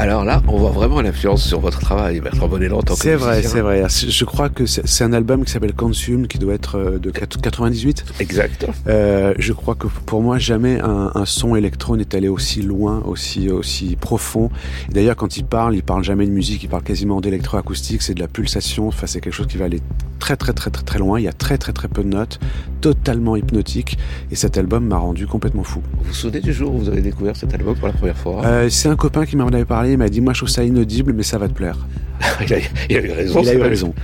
[0.01, 3.16] Alors là, on voit vraiment l'influence sur votre travail, Bertrand Bonello, en tant que C'est
[3.16, 3.84] vrai, c'est vrai.
[3.86, 8.07] Je crois que c'est un album qui s'appelle Consume, qui doit être euh, de 98.
[8.18, 8.66] Exact.
[8.86, 13.03] Euh, je crois que pour moi, jamais un, un son électro n'est allé aussi loin,
[13.05, 14.48] aussi aussi profond.
[14.88, 18.20] D'ailleurs, quand il parle, il parle jamais de musique, il parle quasiment d'électroacoustique, c'est de
[18.20, 18.88] la pulsation.
[18.88, 19.82] Enfin, c'est quelque chose qui va aller
[20.18, 21.20] très très très très très loin.
[21.20, 22.40] Il y a très très très peu de notes,
[22.80, 23.98] totalement hypnotique.
[24.30, 25.82] Et cet album m'a rendu complètement fou.
[25.98, 28.42] Vous vous souvenez du jour où vous avez découvert cet album pour la première fois?
[28.46, 29.89] Euh, c'est un copain qui m'en avait parlé.
[29.93, 31.76] Il m'a dit, moi, je trouve ça inaudible, mais ça va te plaire.
[32.47, 33.43] il, a, il a eu raison.
[33.43, 33.95] Il a eu raison.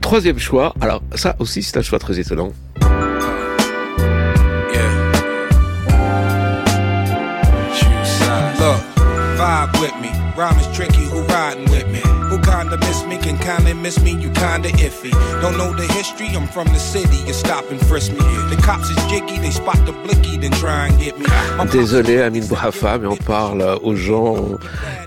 [0.00, 0.74] Troisième choix.
[0.80, 2.52] Alors ça aussi, c'est un choix très étonnant.
[8.60, 8.82] Look,
[9.38, 10.10] vibe with me.
[10.36, 11.07] Rhyme is tricky,
[12.50, 15.10] kinda miss me, can kinda miss me, you kinda iffy.
[15.42, 18.24] Don't know the history, I'm from the city, you stop and frisk me.
[18.50, 21.26] The cops is jiggy, they spot the blicky, then try and get me.
[21.58, 24.36] My Désolé, Amine Bouhafa, mais on parle aux gens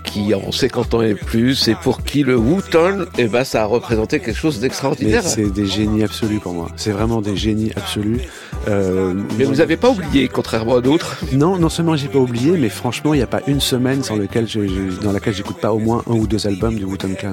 [0.04, 3.66] qui ont 50 ans et plus et pour qui le Wu-Tang, eh ben, ça a
[3.66, 5.22] représenté quelque chose d'extraordinaire.
[5.24, 6.68] c'est des génies absolus pour moi.
[6.76, 8.20] C'est vraiment des génies absolus.
[8.68, 11.16] Euh, Mais vous n'avez pas oublié, contrairement à d'autres.
[11.32, 14.16] Non, non seulement j'ai pas oublié, mais franchement, il n'y a pas une semaine sans
[14.16, 17.16] lequel je, je- dans laquelle j'écoute pas au moins un ou deux albums du Wu-Tang
[17.16, 17.31] Clan.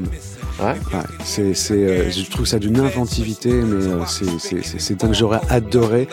[0.60, 0.76] Ouais.
[0.94, 5.14] Ouais, c'est, euh, je trouve ça d'une inventivité, mais euh, c'est, dingue.
[5.14, 6.08] J'aurais adoré,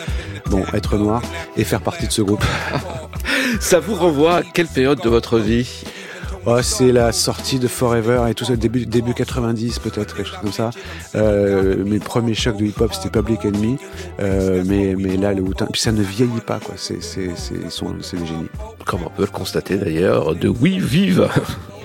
[0.49, 1.21] bon, être noir
[1.57, 2.43] et faire partie de ce groupe.
[3.59, 5.83] Ça vous renvoie à quelle période de votre vie?
[6.49, 10.39] Oh, c'est la sortie de Forever et tout ça, début, début 90 peut-être, quelque chose
[10.39, 10.69] comme ça.
[11.15, 13.77] Euh, mes premiers chocs de hip-hop, c'était Public Enemy,
[14.21, 16.75] euh, mais, mais là, le Wu-Tang, puis ça ne vieillit pas, quoi.
[16.77, 18.47] C'est, c'est, c'est, c'est des génies.
[18.85, 21.27] Comme on peut le constater d'ailleurs, de Oui Vive.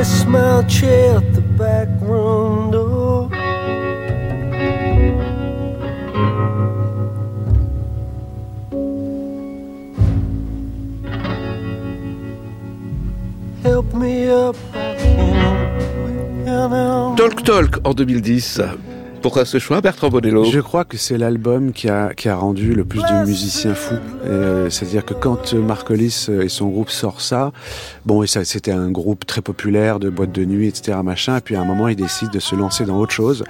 [0.00, 3.28] Place my chair at the back window.
[13.62, 14.56] Help me up.
[17.16, 18.89] Talk Talk en 2010.
[19.22, 22.72] Pourquoi ce choix, Bertrand Bonello Je crois que c'est l'album qui a, qui a rendu
[22.72, 23.96] le plus de musiciens fous.
[24.24, 27.52] Euh, C'est-à-dire que quand euh, Marc Hollis euh, et son groupe sortent ça,
[28.06, 31.40] bon, et ça, c'était un groupe très populaire de boîtes de nuit, etc., machin, et
[31.42, 33.44] puis à un moment, ils décident de se lancer dans autre chose.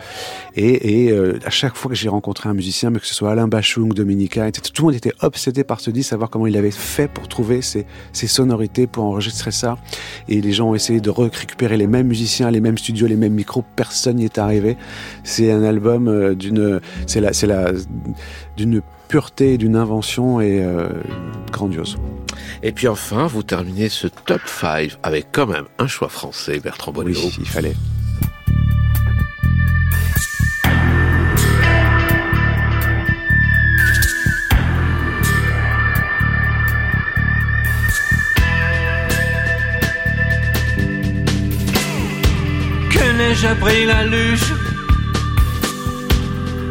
[0.57, 1.13] Et,
[1.45, 4.73] à chaque fois que j'ai rencontré un musicien, que ce soit Alain Bachung, Dominica, etc.,
[4.75, 7.63] tout le monde était obsédé par ce disque, savoir comment il avait fait pour trouver
[7.63, 9.79] ces, ces sonorités, pour enregistrer ça.
[10.29, 13.35] Et les gens ont essayé de récupérer les mêmes musiciens, les mêmes studios, les mêmes
[13.35, 14.77] micros, personne n'y est arrivé.
[15.23, 17.73] C'est album euh, d'une, c'est la, c'est la,
[18.57, 20.89] d'une pureté, d'une invention et euh,
[21.51, 21.97] grandiose.
[22.63, 26.93] Et puis enfin, vous terminez ce top 5 avec quand même un choix français, Bertrand
[26.93, 27.19] Bonello.
[27.19, 27.75] Oui, il fallait.
[42.91, 44.53] Que n'ai-je appris la luche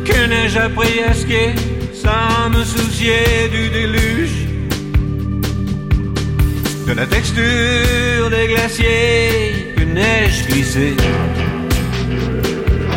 [0.09, 1.53] Que n'ai-je appris à skier
[1.93, 4.47] Sans me soucier du déluge
[6.87, 10.39] De la texture des glaciers Que n'ai-je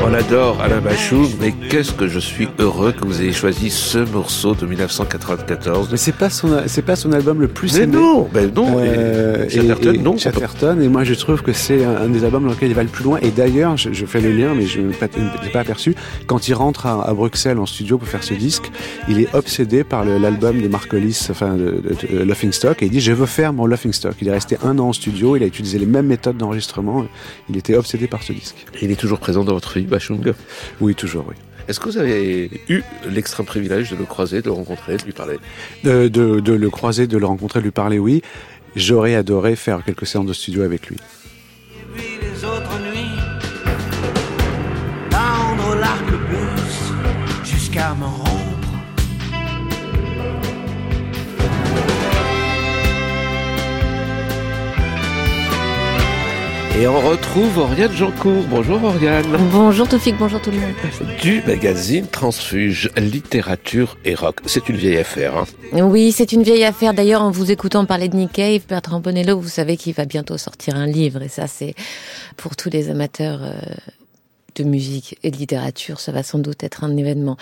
[0.04, 3.98] On adore Alain Bachung, mais qu'est-ce que je suis heureux que vous ayez choisi ce
[3.98, 5.88] morceau de 1994.
[5.92, 7.96] Mais c'est pas son, c'est pas son album le plus Mais aimé.
[7.96, 8.78] non, ben non.
[8.80, 10.18] Euh, et Chatterton, et- et non.
[10.18, 12.82] Chatterton, et moi je trouve que c'est un, un des albums dans lequel il va
[12.82, 13.18] le plus loin.
[13.22, 15.94] Et d'ailleurs, je, je fais le lien, mais je ne l'ai pas, aperçu.
[16.26, 18.70] Quand il rentre à, à Bruxelles en studio pour faire ce disque,
[19.08, 22.86] il est obsédé par l'album de Mark Hollis, enfin de, de- de Laughing Stock, et
[22.86, 24.14] il dit je veux faire mon Laughing Stock.
[24.20, 27.04] Il est resté un an en studio, il a utilisé les mêmes méthodes d'enregistrement.
[27.48, 28.66] Il était obsédé par ce disque.
[28.82, 30.34] Il est toujours présent dans votre vie, Bachung.
[30.80, 31.34] Oui, toujours, oui.
[31.68, 35.12] Est-ce que vous avez eu l'extrême privilège de le croiser, de le rencontrer, de lui
[35.12, 35.38] parler
[35.84, 38.22] De, de, de le croiser, de le rencontrer, de lui parler, oui.
[38.74, 40.96] J'aurais adoré faire quelques séances de studio avec lui.
[40.96, 42.92] Et puis les autres nuits
[47.44, 47.94] Jusqu'à
[56.80, 58.44] Et on retrouve Oriane Jancourt.
[58.48, 59.26] Bonjour Oriane.
[59.50, 60.72] Bonjour Tofik, bonjour tout le monde.
[61.20, 64.40] Du magazine Transfuge, littérature et rock.
[64.46, 65.36] C'est une vieille affaire.
[65.36, 65.44] Hein.
[65.82, 66.94] Oui, c'est une vieille affaire.
[66.94, 70.38] D'ailleurs, en vous écoutant parler de Nick Cave, Bertrand Bonello, vous savez qu'il va bientôt
[70.38, 71.20] sortir un livre.
[71.20, 71.74] Et ça, c'est
[72.38, 73.52] pour tous les amateurs euh,
[74.56, 77.36] de musique et de littérature, ça va sans doute être un événement.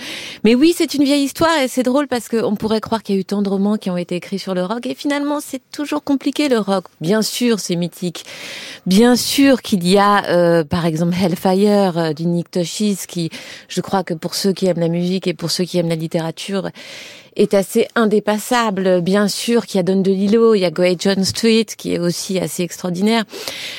[0.45, 3.19] Mais oui, c'est une vieille histoire et c'est drôle parce qu'on pourrait croire qu'il y
[3.19, 5.63] a eu tant de romans qui ont été écrits sur le rock et finalement c'est
[5.73, 6.85] toujours compliqué le rock.
[7.01, 8.25] Bien sûr, c'est mythique.
[8.87, 13.31] Bien sûr qu'il y a, euh, par exemple, Hellfire euh, du Nick Toshis qui,
[13.69, 15.97] je crois que pour ceux qui aiment la musique et pour ceux qui aiment la
[15.97, 16.71] littérature,
[17.37, 19.01] est assez indépassable.
[19.01, 21.99] Bien sûr qu'il y a Don DeLillo, il y a Great John Street qui est
[21.99, 23.25] aussi assez extraordinaire.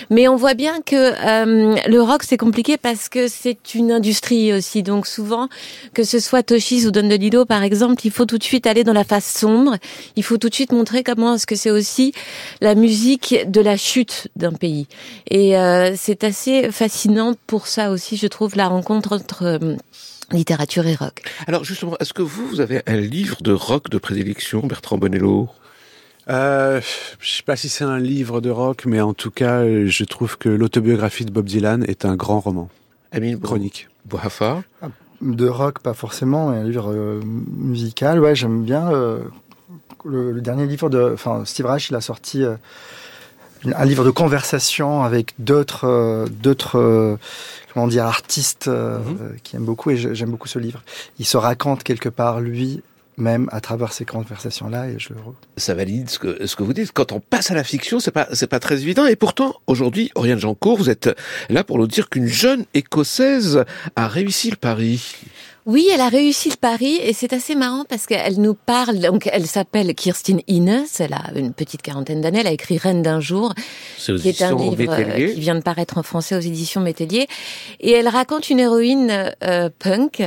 [0.10, 4.54] Mais on voit bien que euh, le rock c'est compliqué parce que c'est une industrie
[4.54, 4.84] aussi.
[4.84, 5.48] Donc souvent,
[5.94, 8.84] que ce soit Toshis ou Don DeLillo par exemple, il faut tout de suite aller
[8.84, 9.78] dans la face sombre.
[10.16, 12.14] Il faut tout de suite montrer comment est-ce que c'est aussi
[12.62, 14.88] la musique de la chute d'un pays.
[15.30, 19.76] Et euh, c'est assez fascinant pour ça aussi, je trouve, la rencontre entre euh,
[20.32, 21.24] littérature et rock.
[21.48, 25.50] Alors justement, est-ce que vous, vous avez un livre de rock de prédilection, Bertrand Bonello?
[26.30, 26.82] Euh,
[27.20, 30.38] je sais pas si c'est un livre de rock, mais en tout cas, je trouve
[30.38, 32.70] que l'autobiographie de Bob Dylan est un grand roman.
[33.12, 33.90] Amine Chronique.
[34.06, 34.64] Bouhafa
[35.22, 38.20] De rock, pas forcément, mais un livre euh, musical.
[38.20, 39.20] Ouais, j'aime bien euh,
[40.06, 41.12] le, le dernier livre de.
[41.14, 42.56] Enfin, Steve Reich, il a sorti euh,
[43.66, 47.18] un livre de conversation avec d'autres, euh, d'autres, euh,
[47.74, 49.38] comment dire, artistes euh, Mhm.
[49.44, 50.84] qui aiment beaucoup, et j'aime beaucoup ce livre.
[51.20, 52.82] Il se raconte quelque part lui
[53.18, 55.20] même à travers ces conversations-là, et je le
[55.58, 56.92] ça valide ce que, ce que vous dites.
[56.92, 59.06] Quand on passe à la fiction, c'est pas, c'est pas très évident.
[59.06, 61.10] Et pourtant, aujourd'hui, Oriane Jancourt, vous êtes
[61.50, 63.64] là pour nous dire qu'une jeune écossaise
[63.96, 65.14] a réussi le pari.
[65.68, 68.98] Oui, elle a réussi le pari et c'est assez marrant parce qu'elle nous parle.
[68.98, 70.86] Donc, elle s'appelle Kirstine Ines.
[70.98, 72.40] Elle a une petite quarantaine d'années.
[72.40, 73.54] Elle a écrit Reine d'un jour,
[73.98, 75.34] qui est un livre euh, Métellier.
[75.34, 77.28] qui vient de paraître en français aux éditions Métellier.
[77.80, 80.24] Et elle raconte une héroïne euh, punk,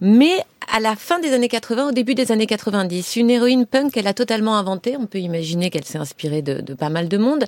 [0.00, 0.34] mais
[0.72, 3.16] à la fin des années 80, au début des années 90.
[3.16, 4.96] Une héroïne punk qu'elle a totalement inventée.
[4.98, 7.44] On peut imaginer qu'elle s'est inspirée de, de pas mal de monde.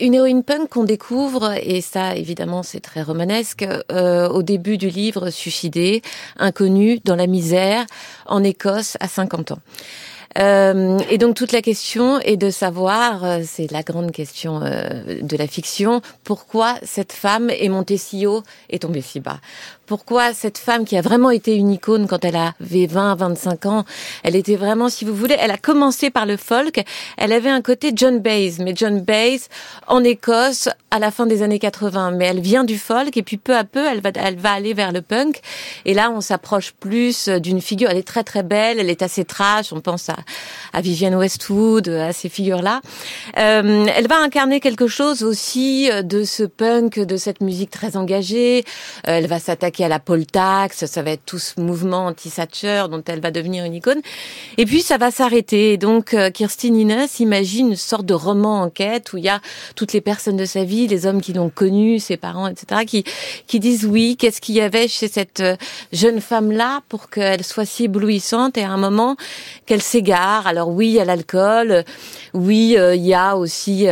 [0.00, 4.88] Une héroïne punk qu'on découvre, et ça évidemment c'est très romanesque, euh, au début du
[4.88, 6.02] livre, suicidée,
[7.04, 7.86] dans la misère,
[8.26, 9.58] en Écosse à 50 ans.
[10.38, 15.20] Euh, et donc toute la question est de savoir, euh, c'est la grande question euh,
[15.20, 19.40] de la fiction, pourquoi cette femme est montée si haut et tombée si bas?
[19.86, 23.84] Pourquoi cette femme qui a vraiment été une icône quand elle avait 20, 25 ans,
[24.22, 26.82] elle était vraiment, si vous voulez, elle a commencé par le folk,
[27.16, 29.40] elle avait un côté John Baez, mais John Baez
[29.88, 33.38] en Écosse à la fin des années 80, mais elle vient du folk et puis
[33.38, 35.40] peu à peu elle va, elle va aller vers le punk.
[35.84, 39.24] Et là on s'approche plus d'une figure, elle est très très belle, elle est assez
[39.24, 40.16] trash, on pense à,
[40.72, 42.80] à Vivienne Westwood, à ces figures-là.
[43.38, 48.64] Euh, elle va incarner quelque chose aussi de ce punk, de cette musique très engagée.
[49.08, 52.84] Euh, elle va s'attaquer à la poll tax, ça va être tout ce mouvement anti-Thatcher
[52.90, 54.00] dont elle va devenir une icône.
[54.58, 55.76] Et puis ça va s'arrêter.
[55.76, 59.40] Donc euh, Kirstine Innes imagine une sorte de roman enquête où il y a
[59.76, 63.04] toutes les personnes de sa vie, les hommes qui l'ont connue, ses parents, etc., qui
[63.46, 65.56] qui disent oui, qu'est-ce qu'il y avait chez cette euh,
[65.92, 69.16] jeune femme-là pour qu'elle soit si éblouissante et à un moment
[69.66, 70.46] qu'elle s'égare.
[70.46, 71.84] Alors oui, il y a l'alcool,
[72.34, 73.86] oui, euh, il y a aussi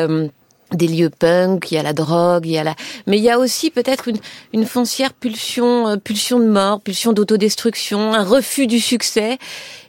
[0.72, 2.74] des lieux punk, il y a la drogue, il y a la,
[3.06, 4.18] mais il y a aussi peut-être une,
[4.52, 9.38] une foncière pulsion, euh, pulsion de mort, pulsion d'autodestruction, un refus du succès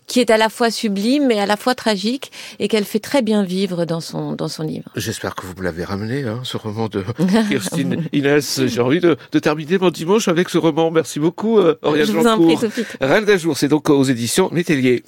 [0.08, 3.22] qui est à la fois sublime mais à la fois tragique et qu'elle fait très
[3.22, 4.90] bien vivre dans son dans son livre.
[4.96, 7.04] J'espère que vous me l'avez ramené, hein, ce roman de
[7.50, 8.66] Kirstine Inès.
[8.66, 10.92] J'ai envie de, de terminer mon dimanche avec ce roman.
[10.92, 12.60] Merci beaucoup, euh, Oriane Je vous en prie, Jancourt.
[12.60, 12.86] Sophie.
[13.00, 15.04] Reine d'un jour, c'est donc aux éditions Métellier.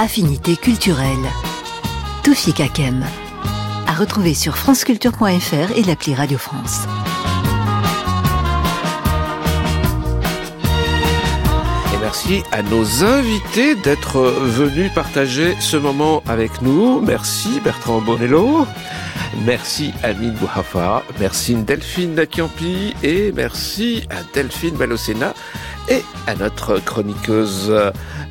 [0.00, 1.26] Affinité culturelle.
[2.22, 3.04] Toufik Hakem.
[3.88, 6.86] À retrouver sur franceculture.fr et l'appli Radio France.
[11.92, 17.00] Et merci à nos invités d'être venus partager ce moment avec nous.
[17.00, 18.68] Merci Bertrand Bonello.
[19.44, 21.02] Merci Amine Bouhafa.
[21.18, 22.94] Merci Delphine Kiampi.
[23.02, 25.34] Et merci à Delphine Balocena
[25.90, 27.72] et à notre chroniqueuse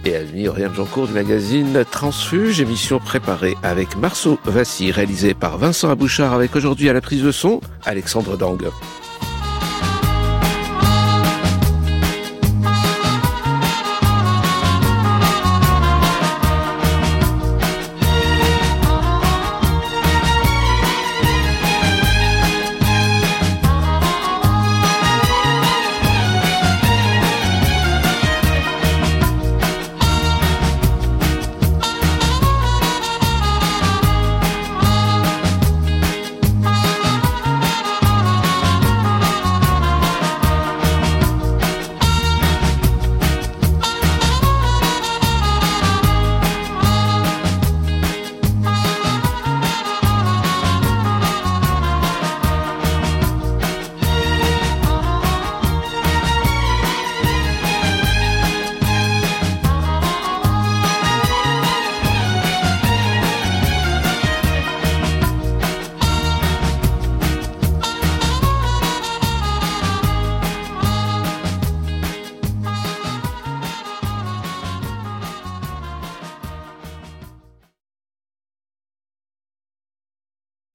[0.06, 5.90] et amie Oriane Jancourt du magazine Transfuge, émission préparée avec Marceau Vassy, réalisée par Vincent
[5.90, 8.64] Abouchard avec aujourd'hui à la prise de son Alexandre Dang.